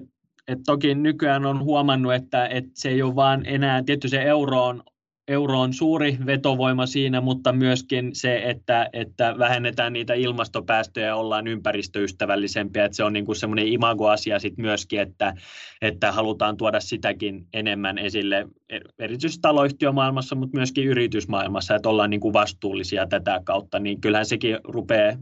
että 0.49 0.65
toki 0.67 0.95
nykyään 0.95 1.47
on 1.47 1.65
huomannut, 1.65 2.15
että, 2.15 2.47
että 2.47 2.71
se 2.75 2.89
ei 2.89 3.03
ole 3.03 3.15
vaan 3.15 3.47
enää, 3.47 3.83
tietty 3.83 4.09
se 4.09 4.23
euro 4.23 4.65
on 4.65 4.83
euro 5.31 5.61
on 5.61 5.73
suuri 5.73 6.19
vetovoima 6.27 6.87
siinä, 6.87 7.21
mutta 7.21 7.53
myöskin 7.53 8.11
se, 8.15 8.43
että, 8.45 8.91
että 8.93 9.35
vähennetään 9.39 9.93
niitä 9.93 10.15
ilmastopäästöjä 10.15 11.07
ja 11.07 11.17
ollaan 11.17 11.47
ympäristöystävällisempiä. 11.47 12.85
Että 12.85 12.97
se 12.97 13.05
on 13.05 13.13
niin 13.13 13.25
kuin 13.25 13.37
semmoinen 13.37 13.69
imagoasia 13.69 14.39
sit 14.39 14.57
myöskin, 14.57 15.01
että, 15.01 15.35
että 15.83 16.13
halutaan 16.13 16.57
tuoda 16.57 16.81
sitäkin 16.81 17.47
enemmän 17.53 17.99
esille 17.99 18.47
erityisesti 18.99 19.41
taloyhtiömaailmassa, 19.43 20.35
mutta 20.35 20.57
myöskin 20.57 20.87
yritysmaailmassa, 20.87 21.75
että 21.75 21.89
ollaan 21.89 22.11
niin 22.11 22.21
kuin 22.21 22.33
vastuullisia 22.33 23.07
tätä 23.07 23.41
kautta. 23.45 23.79
Niin 23.79 24.01
kyllähän 24.01 24.27
sekin 24.27 24.59
rupeaa 24.65 25.17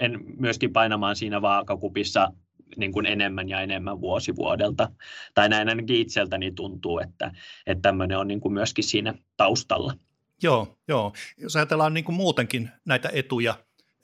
en 0.00 0.20
myöskin 0.38 0.72
painamaan 0.72 1.16
siinä 1.16 1.42
vaakakupissa 1.42 2.32
niin 2.76 2.92
kuin 2.92 3.06
enemmän 3.06 3.48
ja 3.48 3.60
enemmän 3.60 4.00
vuosi 4.00 4.36
vuodelta. 4.36 4.92
Tai 5.34 5.48
näin 5.48 5.68
ainakin 5.68 5.96
itseltäni 5.96 6.52
tuntuu, 6.52 6.98
että, 6.98 7.32
että 7.66 7.82
tämmöinen 7.82 8.18
on 8.18 8.28
niin 8.28 8.40
kuin 8.40 8.52
myöskin 8.52 8.84
siinä 8.84 9.14
taustalla. 9.36 9.94
Joo, 10.42 10.78
joo. 10.88 11.12
Jos 11.38 11.56
ajatellaan 11.56 11.94
niin 11.94 12.04
kuin 12.04 12.16
muutenkin 12.16 12.70
näitä 12.84 13.10
etuja, 13.12 13.54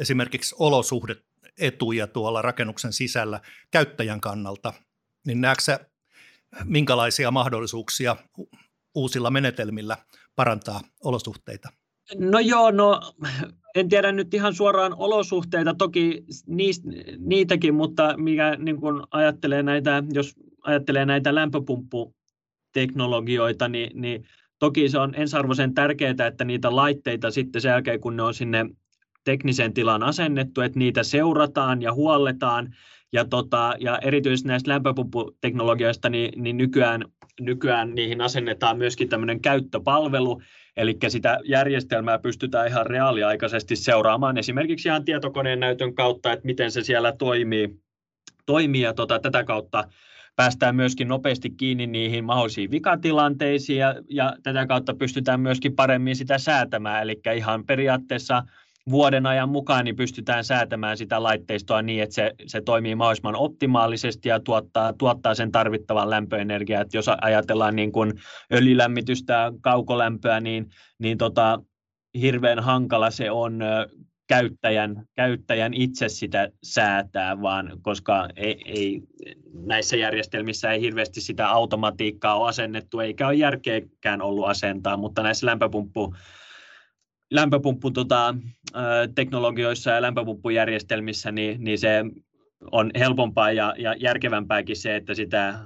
esimerkiksi 0.00 0.54
olosuhdeetuja 0.58 2.06
tuolla 2.06 2.42
rakennuksen 2.42 2.92
sisällä 2.92 3.40
käyttäjän 3.70 4.20
kannalta, 4.20 4.72
niin 5.26 5.40
näetkö 5.40 5.78
minkälaisia 6.64 7.30
mahdollisuuksia 7.30 8.16
uusilla 8.94 9.30
menetelmillä 9.30 9.96
parantaa 10.36 10.80
olosuhteita? 11.04 11.68
No 12.14 12.38
joo, 12.38 12.70
no 12.70 13.00
en 13.74 13.88
tiedä 13.88 14.12
nyt 14.12 14.34
ihan 14.34 14.54
suoraan 14.54 14.94
olosuhteita, 14.96 15.74
toki 15.74 16.24
niistä, 16.46 16.88
niitäkin, 17.18 17.74
mutta 17.74 18.14
mikä 18.16 18.56
niin 18.58 18.80
kun 18.80 19.06
ajattelee 19.10 19.62
näitä, 19.62 20.02
jos 20.12 20.34
ajattelee 20.62 21.06
näitä 21.06 21.34
lämpöpumpputeknologioita, 21.34 23.68
niin, 23.68 24.00
niin 24.00 24.24
toki 24.58 24.88
se 24.88 24.98
on 24.98 25.14
ensiarvoisen 25.16 25.74
tärkeää, 25.74 26.26
että 26.26 26.44
niitä 26.44 26.76
laitteita 26.76 27.30
sitten 27.30 27.62
sen 27.62 27.70
jälkeen, 27.70 28.00
kun 28.00 28.16
ne 28.16 28.22
on 28.22 28.34
sinne 28.34 28.66
tekniseen 29.24 29.74
tilaan 29.74 30.02
asennettu, 30.02 30.60
että 30.60 30.78
niitä 30.78 31.02
seurataan 31.02 31.82
ja 31.82 31.94
huolletaan, 31.94 32.74
ja, 33.12 33.24
tota, 33.24 33.74
ja 33.78 33.98
erityisesti 33.98 34.48
näistä 34.48 34.70
lämpöpumpputeknologioista, 34.70 36.08
niin, 36.08 36.42
niin 36.42 36.56
nykyään, 36.56 37.04
nykyään 37.40 37.94
niihin 37.94 38.20
asennetaan 38.20 38.78
myöskin 38.78 39.08
tämmöinen 39.08 39.40
käyttöpalvelu, 39.40 40.42
Eli 40.76 40.96
sitä 41.08 41.38
järjestelmää 41.44 42.18
pystytään 42.18 42.68
ihan 42.68 42.86
reaaliaikaisesti 42.86 43.76
seuraamaan 43.76 44.38
esimerkiksi 44.38 44.88
ihan 44.88 45.04
tietokoneen 45.04 45.60
näytön 45.60 45.94
kautta, 45.94 46.32
että 46.32 46.46
miten 46.46 46.70
se 46.70 46.82
siellä 46.82 47.12
toimii, 47.12 47.68
toimii 48.46 48.80
ja 48.80 48.94
tota, 48.94 49.18
tätä 49.18 49.44
kautta 49.44 49.88
päästään 50.36 50.76
myöskin 50.76 51.08
nopeasti 51.08 51.50
kiinni 51.50 51.86
niihin 51.86 52.24
mahdollisiin 52.24 52.70
vikatilanteisiin 52.70 53.78
ja, 53.78 53.94
ja 54.10 54.36
tätä 54.42 54.66
kautta 54.66 54.94
pystytään 54.94 55.40
myöskin 55.40 55.76
paremmin 55.76 56.16
sitä 56.16 56.38
säätämään. 56.38 57.02
Eli 57.02 57.20
ihan 57.36 57.66
periaatteessa 57.66 58.42
vuoden 58.90 59.26
ajan 59.26 59.48
mukaan 59.48 59.84
niin 59.84 59.96
pystytään 59.96 60.44
säätämään 60.44 60.96
sitä 60.96 61.22
laitteistoa 61.22 61.82
niin, 61.82 62.02
että 62.02 62.14
se, 62.14 62.32
se 62.46 62.60
toimii 62.60 62.94
mahdollisimman 62.94 63.36
optimaalisesti 63.36 64.28
ja 64.28 64.40
tuottaa, 64.40 64.92
tuottaa 64.92 65.34
sen 65.34 65.52
tarvittavan 65.52 66.10
lämpöenergiaa. 66.10 66.82
Että 66.82 66.96
jos 66.96 67.08
ajatellaan 67.20 67.76
niin 67.76 67.92
kuin 67.92 68.12
öljylämmitystä, 68.52 69.52
kaukolämpöä, 69.60 70.40
niin, 70.40 70.70
niin 70.98 71.18
tota, 71.18 71.62
hirveän 72.20 72.58
hankala 72.58 73.10
se 73.10 73.30
on 73.30 73.60
käyttäjän, 74.26 75.06
käyttäjän 75.14 75.74
itse 75.74 76.08
sitä 76.08 76.48
säätää, 76.62 77.42
vaan 77.42 77.72
koska 77.82 78.28
ei, 78.36 78.62
ei, 78.66 79.02
näissä 79.52 79.96
järjestelmissä 79.96 80.72
ei 80.72 80.80
hirveästi 80.80 81.20
sitä 81.20 81.48
automatiikkaa 81.48 82.34
ole 82.34 82.48
asennettu, 82.48 83.00
eikä 83.00 83.26
ole 83.26 83.34
järkeäkään 83.34 84.22
ollut 84.22 84.48
asentaa, 84.48 84.96
mutta 84.96 85.22
näissä 85.22 85.46
lämpöpumppu 85.46 86.14
lämpöpumppu 87.30 87.90
tota, 87.90 88.34
teknologioissa 89.14 89.90
ja 89.90 90.02
lämpöpumppujärjestelmissä, 90.02 91.32
niin, 91.32 91.64
niin 91.64 91.78
se 91.78 92.04
on 92.72 92.90
helpompaa 92.98 93.52
ja, 93.52 93.74
ja 93.78 93.94
järkevämpääkin 93.94 94.76
se, 94.76 94.96
että 94.96 95.14
sitä 95.14 95.58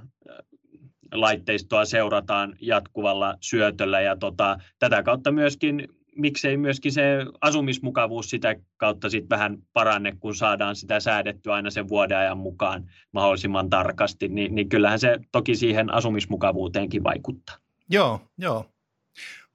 laitteistoa 1.12 1.84
seurataan 1.84 2.56
jatkuvalla 2.60 3.34
syötöllä 3.40 4.00
ja 4.00 4.16
tota, 4.16 4.58
tätä 4.78 5.02
kautta 5.02 5.32
myöskin 5.32 5.88
miksei 6.16 6.56
myöskin 6.56 6.92
se 6.92 7.26
asumismukavuus 7.40 8.30
sitä 8.30 8.56
kautta 8.76 9.10
sit 9.10 9.30
vähän 9.30 9.58
paranne, 9.72 10.16
kun 10.20 10.34
saadaan 10.34 10.76
sitä 10.76 11.00
säädettyä 11.00 11.54
aina 11.54 11.70
sen 11.70 11.88
vuoden 11.88 12.18
ajan 12.18 12.38
mukaan 12.38 12.90
mahdollisimman 13.12 13.70
tarkasti, 13.70 14.28
niin, 14.28 14.54
niin 14.54 14.68
kyllähän 14.68 14.98
se 14.98 15.18
toki 15.32 15.54
siihen 15.54 15.94
asumismukavuuteenkin 15.94 17.04
vaikuttaa. 17.04 17.56
Joo, 17.90 18.20
joo. 18.38 18.66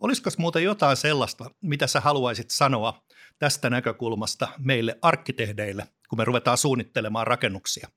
Olisiko 0.06 0.30
muuten 0.38 0.64
jotain 0.64 0.98
sellaista, 0.98 1.52
mitä 1.62 1.88
sä 1.88 2.00
haluaisit 2.00 2.50
sanoa 2.50 3.04
tästä 3.40 3.70
näkökulmasta 3.70 4.48
meille 4.58 5.00
arkkitehdeille, 5.02 5.84
kun 6.10 6.20
me 6.20 6.26
ruvetaan 6.26 6.58
suunnittelemaan 6.58 7.28
rakennuksia? 7.28 7.88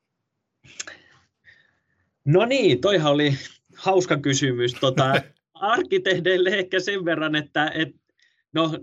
No 2.25 2.45
niin, 2.45 2.81
toihan 2.81 3.13
oli 3.13 3.35
hauska 3.77 4.17
kysymys. 4.17 4.75
Tota, 4.75 5.13
arkkitehdeille 5.55 6.51
ehkä 6.51 6.81
sen 6.81 7.05
verran, 7.05 7.35
että 7.35 7.71
et, 7.75 7.89
no, 8.53 8.79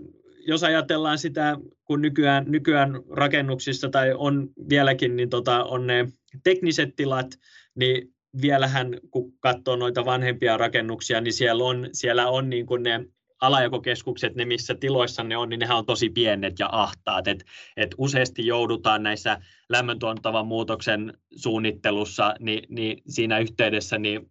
jos 0.46 0.64
ajatellaan 0.64 1.18
sitä, 1.18 1.56
kun 1.84 2.02
nykyään, 2.02 2.44
nykyään 2.48 3.00
rakennuksissa 3.10 3.88
tai 3.88 4.12
on 4.14 4.48
vieläkin, 4.68 5.16
niin 5.16 5.30
tota, 5.30 5.64
on 5.64 5.86
ne 5.86 6.08
tekniset 6.44 6.96
tilat, 6.96 7.26
niin 7.74 8.14
vielähän 8.42 8.98
kun 9.10 9.32
katsoo 9.40 9.76
noita 9.76 10.04
vanhempia 10.04 10.56
rakennuksia, 10.56 11.20
niin 11.20 11.32
siellä 11.32 11.64
on, 11.64 11.88
siellä 11.92 12.28
on 12.28 12.50
niin 12.50 12.66
kuin 12.66 12.82
ne 12.82 13.06
alajakokeskukset, 13.40 14.34
ne 14.34 14.44
missä 14.44 14.74
tiloissa 14.74 15.22
ne 15.22 15.36
on, 15.36 15.48
niin 15.48 15.60
nehän 15.60 15.76
on 15.76 15.86
tosi 15.86 16.10
pienet 16.10 16.58
ja 16.58 16.68
ahtaat. 16.72 17.28
Et, 17.28 17.44
et 17.76 17.94
useasti 17.98 18.46
joudutaan 18.46 19.02
näissä 19.02 19.38
lämmöntuontavan 19.68 20.46
muutoksen 20.46 21.12
suunnittelussa, 21.36 22.34
niin, 22.40 22.62
niin 22.68 23.02
siinä 23.06 23.38
yhteydessä 23.38 23.98
niin 23.98 24.30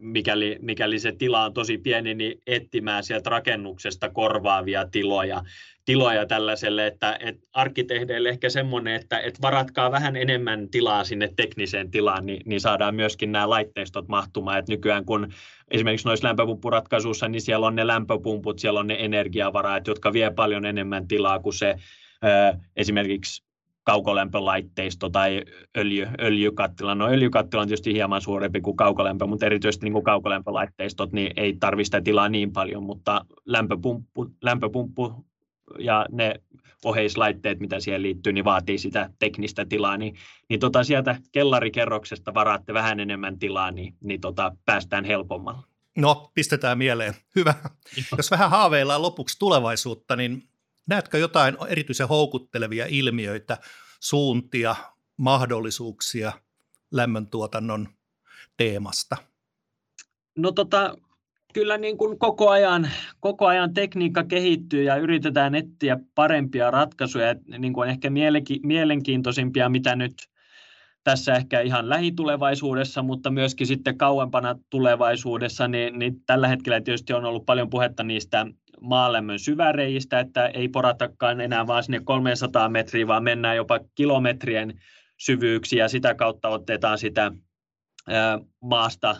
mikäli, 0.00 0.58
mikäli 0.62 0.98
se 0.98 1.12
tila 1.12 1.44
on 1.44 1.54
tosi 1.54 1.78
pieni, 1.78 2.14
niin 2.14 2.42
etsimään 2.46 3.04
sieltä 3.04 3.30
rakennuksesta 3.30 4.10
korvaavia 4.10 4.86
tiloja, 4.90 5.42
tiloja 5.84 6.26
tällaiselle, 6.26 6.86
että, 6.86 7.18
että 7.20 7.46
arkkitehdeille 7.52 8.28
ehkä 8.28 8.48
semmoinen, 8.48 8.94
että, 8.94 9.18
että 9.20 9.42
varatkaa 9.42 9.90
vähän 9.90 10.16
enemmän 10.16 10.68
tilaa 10.70 11.04
sinne 11.04 11.32
tekniseen 11.36 11.90
tilaan, 11.90 12.26
niin, 12.26 12.42
niin 12.44 12.60
saadaan 12.60 12.94
myöskin 12.94 13.32
nämä 13.32 13.50
laitteistot 13.50 14.08
mahtumaan, 14.08 14.58
että 14.58 14.72
nykyään 14.72 15.04
kun 15.04 15.32
esimerkiksi 15.70 16.08
noissa 16.08 16.28
lämpöpumppuratkaisuissa, 16.28 17.28
niin 17.28 17.40
siellä 17.40 17.66
on 17.66 17.76
ne 17.76 17.86
lämpöpumput, 17.86 18.58
siellä 18.58 18.80
on 18.80 18.86
ne 18.86 18.96
energiavaraat, 18.98 19.86
jotka 19.86 20.12
vie 20.12 20.30
paljon 20.30 20.66
enemmän 20.66 21.08
tilaa 21.08 21.38
kuin 21.38 21.54
se 21.54 21.74
esimerkiksi 22.76 23.46
kaukolämpölaitteisto 23.84 25.08
tai 25.08 25.42
öljy, 25.76 26.06
öljykattila. 26.20 26.94
No 26.94 27.08
öljykattila 27.08 27.62
on 27.62 27.68
tietysti 27.68 27.92
hieman 27.92 28.20
suurempi 28.20 28.60
kuin 28.60 28.76
kaukolämpö, 28.76 29.26
mutta 29.26 29.46
erityisesti 29.46 29.86
niin 29.86 29.92
kuin 29.92 30.04
kaukolämpölaitteistot 30.04 31.12
niin 31.12 31.32
ei 31.36 31.56
tarvitse 31.60 32.00
tilaa 32.00 32.28
niin 32.28 32.52
paljon, 32.52 32.82
mutta 32.82 33.24
lämpöpumppu, 33.44 34.26
lämpöpumppu 34.42 35.26
ja 35.78 36.06
ne 36.12 36.34
oheislaitteet, 36.84 37.60
mitä 37.60 37.80
siihen 37.80 38.02
liittyy, 38.02 38.32
niin 38.32 38.44
vaatii 38.44 38.78
sitä 38.78 39.10
teknistä 39.18 39.64
tilaa, 39.64 39.96
niin, 39.96 40.16
niin 40.48 40.60
tota 40.60 40.84
sieltä 40.84 41.16
kellarikerroksesta 41.32 42.34
varaatte 42.34 42.74
vähän 42.74 43.00
enemmän 43.00 43.38
tilaa, 43.38 43.70
niin, 43.70 43.94
niin 44.00 44.20
tota 44.20 44.52
päästään 44.64 45.04
helpommalla. 45.04 45.62
No, 45.96 46.30
pistetään 46.34 46.78
mieleen. 46.78 47.14
Hyvä. 47.36 47.54
Jos 48.16 48.30
vähän 48.30 48.50
haaveillaan 48.50 49.02
lopuksi 49.02 49.38
tulevaisuutta, 49.38 50.16
niin 50.16 50.42
Näetkö 50.86 51.18
jotain 51.18 51.56
erityisen 51.68 52.08
houkuttelevia 52.08 52.86
ilmiöitä, 52.88 53.58
suuntia, 54.00 54.76
mahdollisuuksia 55.16 56.32
lämmöntuotannon 56.90 57.88
teemasta? 58.56 59.16
No 60.36 60.52
tota, 60.52 60.96
kyllä 61.56 61.78
niin 61.78 61.98
kuin 61.98 62.18
koko, 62.18 62.50
ajan, 62.50 62.90
koko 63.20 63.46
ajan 63.46 63.74
tekniikka 63.74 64.24
kehittyy 64.24 64.82
ja 64.82 64.96
yritetään 64.96 65.54
etsiä 65.54 65.98
parempia 66.14 66.70
ratkaisuja, 66.70 67.34
niin 67.58 67.72
kuin 67.72 67.90
ehkä 67.90 68.10
mielenkiintoisimpia, 68.62 69.68
mitä 69.68 69.96
nyt 69.96 70.14
tässä 71.04 71.34
ehkä 71.34 71.60
ihan 71.60 71.88
lähitulevaisuudessa, 71.88 73.02
mutta 73.02 73.30
myöskin 73.30 73.66
sitten 73.66 73.98
kauempana 73.98 74.58
tulevaisuudessa, 74.70 75.68
niin, 75.68 75.98
niin 75.98 76.22
tällä 76.26 76.48
hetkellä 76.48 76.80
tietysti 76.80 77.12
on 77.12 77.24
ollut 77.24 77.46
paljon 77.46 77.70
puhetta 77.70 78.02
niistä 78.02 78.46
maalämmön 78.80 79.38
syväreistä, 79.38 80.20
että 80.20 80.46
ei 80.46 80.68
poratakaan 80.68 81.40
enää 81.40 81.66
vaan 81.66 81.82
sinne 81.82 82.00
300 82.04 82.68
metriä, 82.68 83.06
vaan 83.06 83.24
mennään 83.24 83.56
jopa 83.56 83.80
kilometrien 83.94 84.80
syvyyksiä. 85.18 85.84
Ja 85.84 85.88
sitä 85.88 86.14
kautta 86.14 86.48
otetaan 86.48 86.98
sitä 86.98 87.32
maasta 88.60 89.16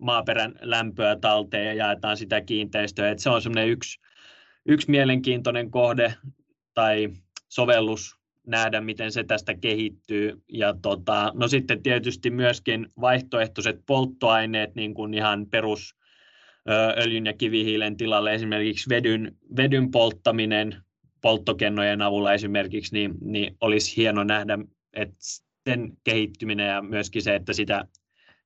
maaperän 0.00 0.54
lämpöä 0.60 1.16
talteen 1.16 1.66
ja 1.66 1.74
jaetaan 1.74 2.16
sitä 2.16 2.40
kiinteistöä. 2.40 3.10
Että 3.10 3.22
se 3.22 3.30
on 3.30 3.42
semmoinen 3.42 3.68
yksi, 3.68 4.00
yksi 4.66 4.90
mielenkiintoinen 4.90 5.70
kohde 5.70 6.14
tai 6.74 7.08
sovellus 7.48 8.16
nähdä, 8.46 8.80
miten 8.80 9.12
se 9.12 9.24
tästä 9.24 9.54
kehittyy. 9.54 10.42
Ja 10.52 10.74
tota, 10.82 11.32
no 11.34 11.48
sitten 11.48 11.82
tietysti 11.82 12.30
myöskin 12.30 12.88
vaihtoehtoiset 13.00 13.80
polttoaineet, 13.86 14.74
niin 14.74 14.94
kuin 14.94 15.14
ihan 15.14 15.46
perus 15.46 15.96
öljyn 16.98 17.26
ja 17.26 17.32
kivihiilen 17.32 17.96
tilalle 17.96 18.34
esimerkiksi 18.34 18.90
vedyn, 18.90 19.36
vedyn 19.56 19.90
polttaminen 19.90 20.76
polttokennojen 21.20 22.02
avulla 22.02 22.32
esimerkiksi, 22.32 22.94
niin, 22.94 23.14
niin 23.20 23.56
olisi 23.60 23.96
hieno 23.96 24.24
nähdä, 24.24 24.58
että 24.92 25.16
sen 25.68 25.92
kehittyminen 26.04 26.68
ja 26.68 26.82
myöskin 26.82 27.22
se, 27.22 27.34
että 27.34 27.52
sitä 27.52 27.84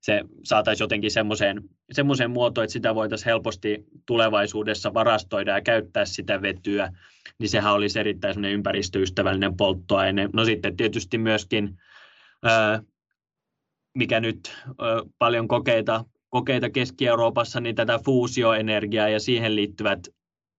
se 0.01 0.21
saataisiin 0.43 0.85
jotenkin 0.85 1.11
semmoiseen, 1.11 1.63
semmoiseen 1.93 2.31
muotoon, 2.31 2.65
että 2.65 2.73
sitä 2.73 2.95
voitaisiin 2.95 3.27
helposti 3.27 3.85
tulevaisuudessa 4.07 4.95
varastoida 4.95 5.51
ja 5.51 5.61
käyttää 5.61 6.05
sitä 6.05 6.43
vetyä, 6.43 6.93
niin 7.39 7.49
sehän 7.49 7.73
olisi 7.73 8.01
erittäin 8.01 8.45
ympäristöystävällinen 8.45 9.57
polttoaine. 9.57 10.29
No 10.33 10.45
sitten 10.45 10.77
tietysti 10.77 11.19
myöskin, 11.19 11.79
mikä 13.95 14.21
nyt 14.21 14.57
paljon 15.19 15.49
kokeita, 15.49 16.05
kokeita 16.29 16.71
Keski-Euroopassa, 16.71 17.61
niin 17.61 17.75
tätä 17.75 18.01
fuusioenergiaa 18.05 19.09
ja 19.09 19.21
siihen 19.21 19.57
liittyvät 19.57 20.09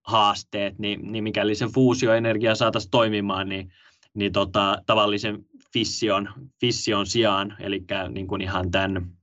haasteet, 0.08 0.80
niin, 0.80 1.12
niin 1.12 1.24
mikäli 1.24 1.56
se 1.56 1.68
fuusioenergia 1.74 2.56
saataisiin 2.56 2.92
toimimaan, 2.92 3.50
niin, 3.50 3.72
niin 4.14 4.32
tota, 4.32 4.78
tavallisen 4.86 5.46
fission, 5.74 6.30
fission 6.60 7.08
sijaan, 7.08 7.56
eli 7.60 7.84
niin 8.10 8.28
kuin 8.28 8.42
ihan 8.42 8.72
tämän 8.72 9.21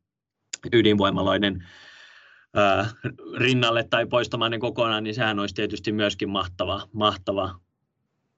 ydinvoimaloiden 0.73 1.67
ää, 2.55 2.91
rinnalle 3.37 3.85
tai 3.91 4.07
poistamaan 4.07 4.51
ne 4.51 4.59
kokonaan, 4.59 5.05
niin 5.05 5.15
sehän 5.15 5.39
olisi 5.39 5.55
tietysti 5.55 5.93
myöskin 5.93 6.31
mahtava, 6.31 6.89
mahtava 6.93 7.61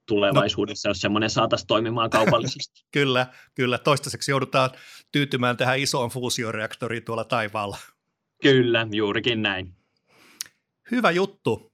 tulevaisuudessa, 0.05 0.89
no. 0.89 0.91
jos 0.91 1.01
semmoinen 1.01 1.29
saataisiin 1.29 1.67
toimimaan 1.67 2.09
kaupallisesti. 2.19 2.85
kyllä, 2.91 3.27
kyllä. 3.55 3.77
Toistaiseksi 3.77 4.31
joudutaan 4.31 4.69
tyytymään 5.11 5.57
tähän 5.57 5.79
isoon 5.79 6.09
fuusioreaktoriin 6.09 7.03
tuolla 7.03 7.23
taivaalla. 7.23 7.77
Kyllä, 8.41 8.87
juurikin 8.91 9.41
näin. 9.41 9.75
Hyvä 10.91 11.11
juttu. 11.11 11.71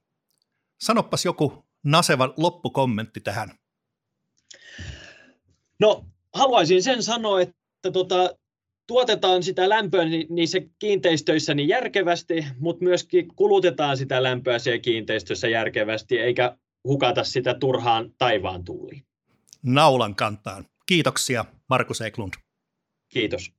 Sanoppas 0.80 1.24
joku 1.24 1.66
naseva 1.84 2.34
loppukommentti 2.36 3.20
tähän. 3.20 3.50
No, 5.80 6.04
haluaisin 6.34 6.82
sen 6.82 7.02
sanoa, 7.02 7.40
että 7.40 7.90
tota, 7.92 8.34
tuotetaan 8.88 9.42
sitä 9.42 9.68
lämpöä 9.68 10.04
niissä 10.28 10.58
kiinteistöissä 10.78 11.54
niin 11.54 11.68
järkevästi, 11.68 12.46
mutta 12.58 12.84
myöskin 12.84 13.28
kulutetaan 13.36 13.96
sitä 13.96 14.22
lämpöä 14.22 14.58
siellä 14.58 14.78
kiinteistössä 14.78 15.48
järkevästi, 15.48 16.18
eikä 16.18 16.56
hukata 16.84 17.24
sitä 17.24 17.54
turhaan 17.54 18.10
taivaan 18.18 18.64
tuuliin. 18.64 19.02
Naulan 19.62 20.14
kantaan. 20.14 20.64
Kiitoksia, 20.86 21.44
Markus 21.68 22.00
Eklund. 22.00 22.32
Kiitos. 23.08 23.52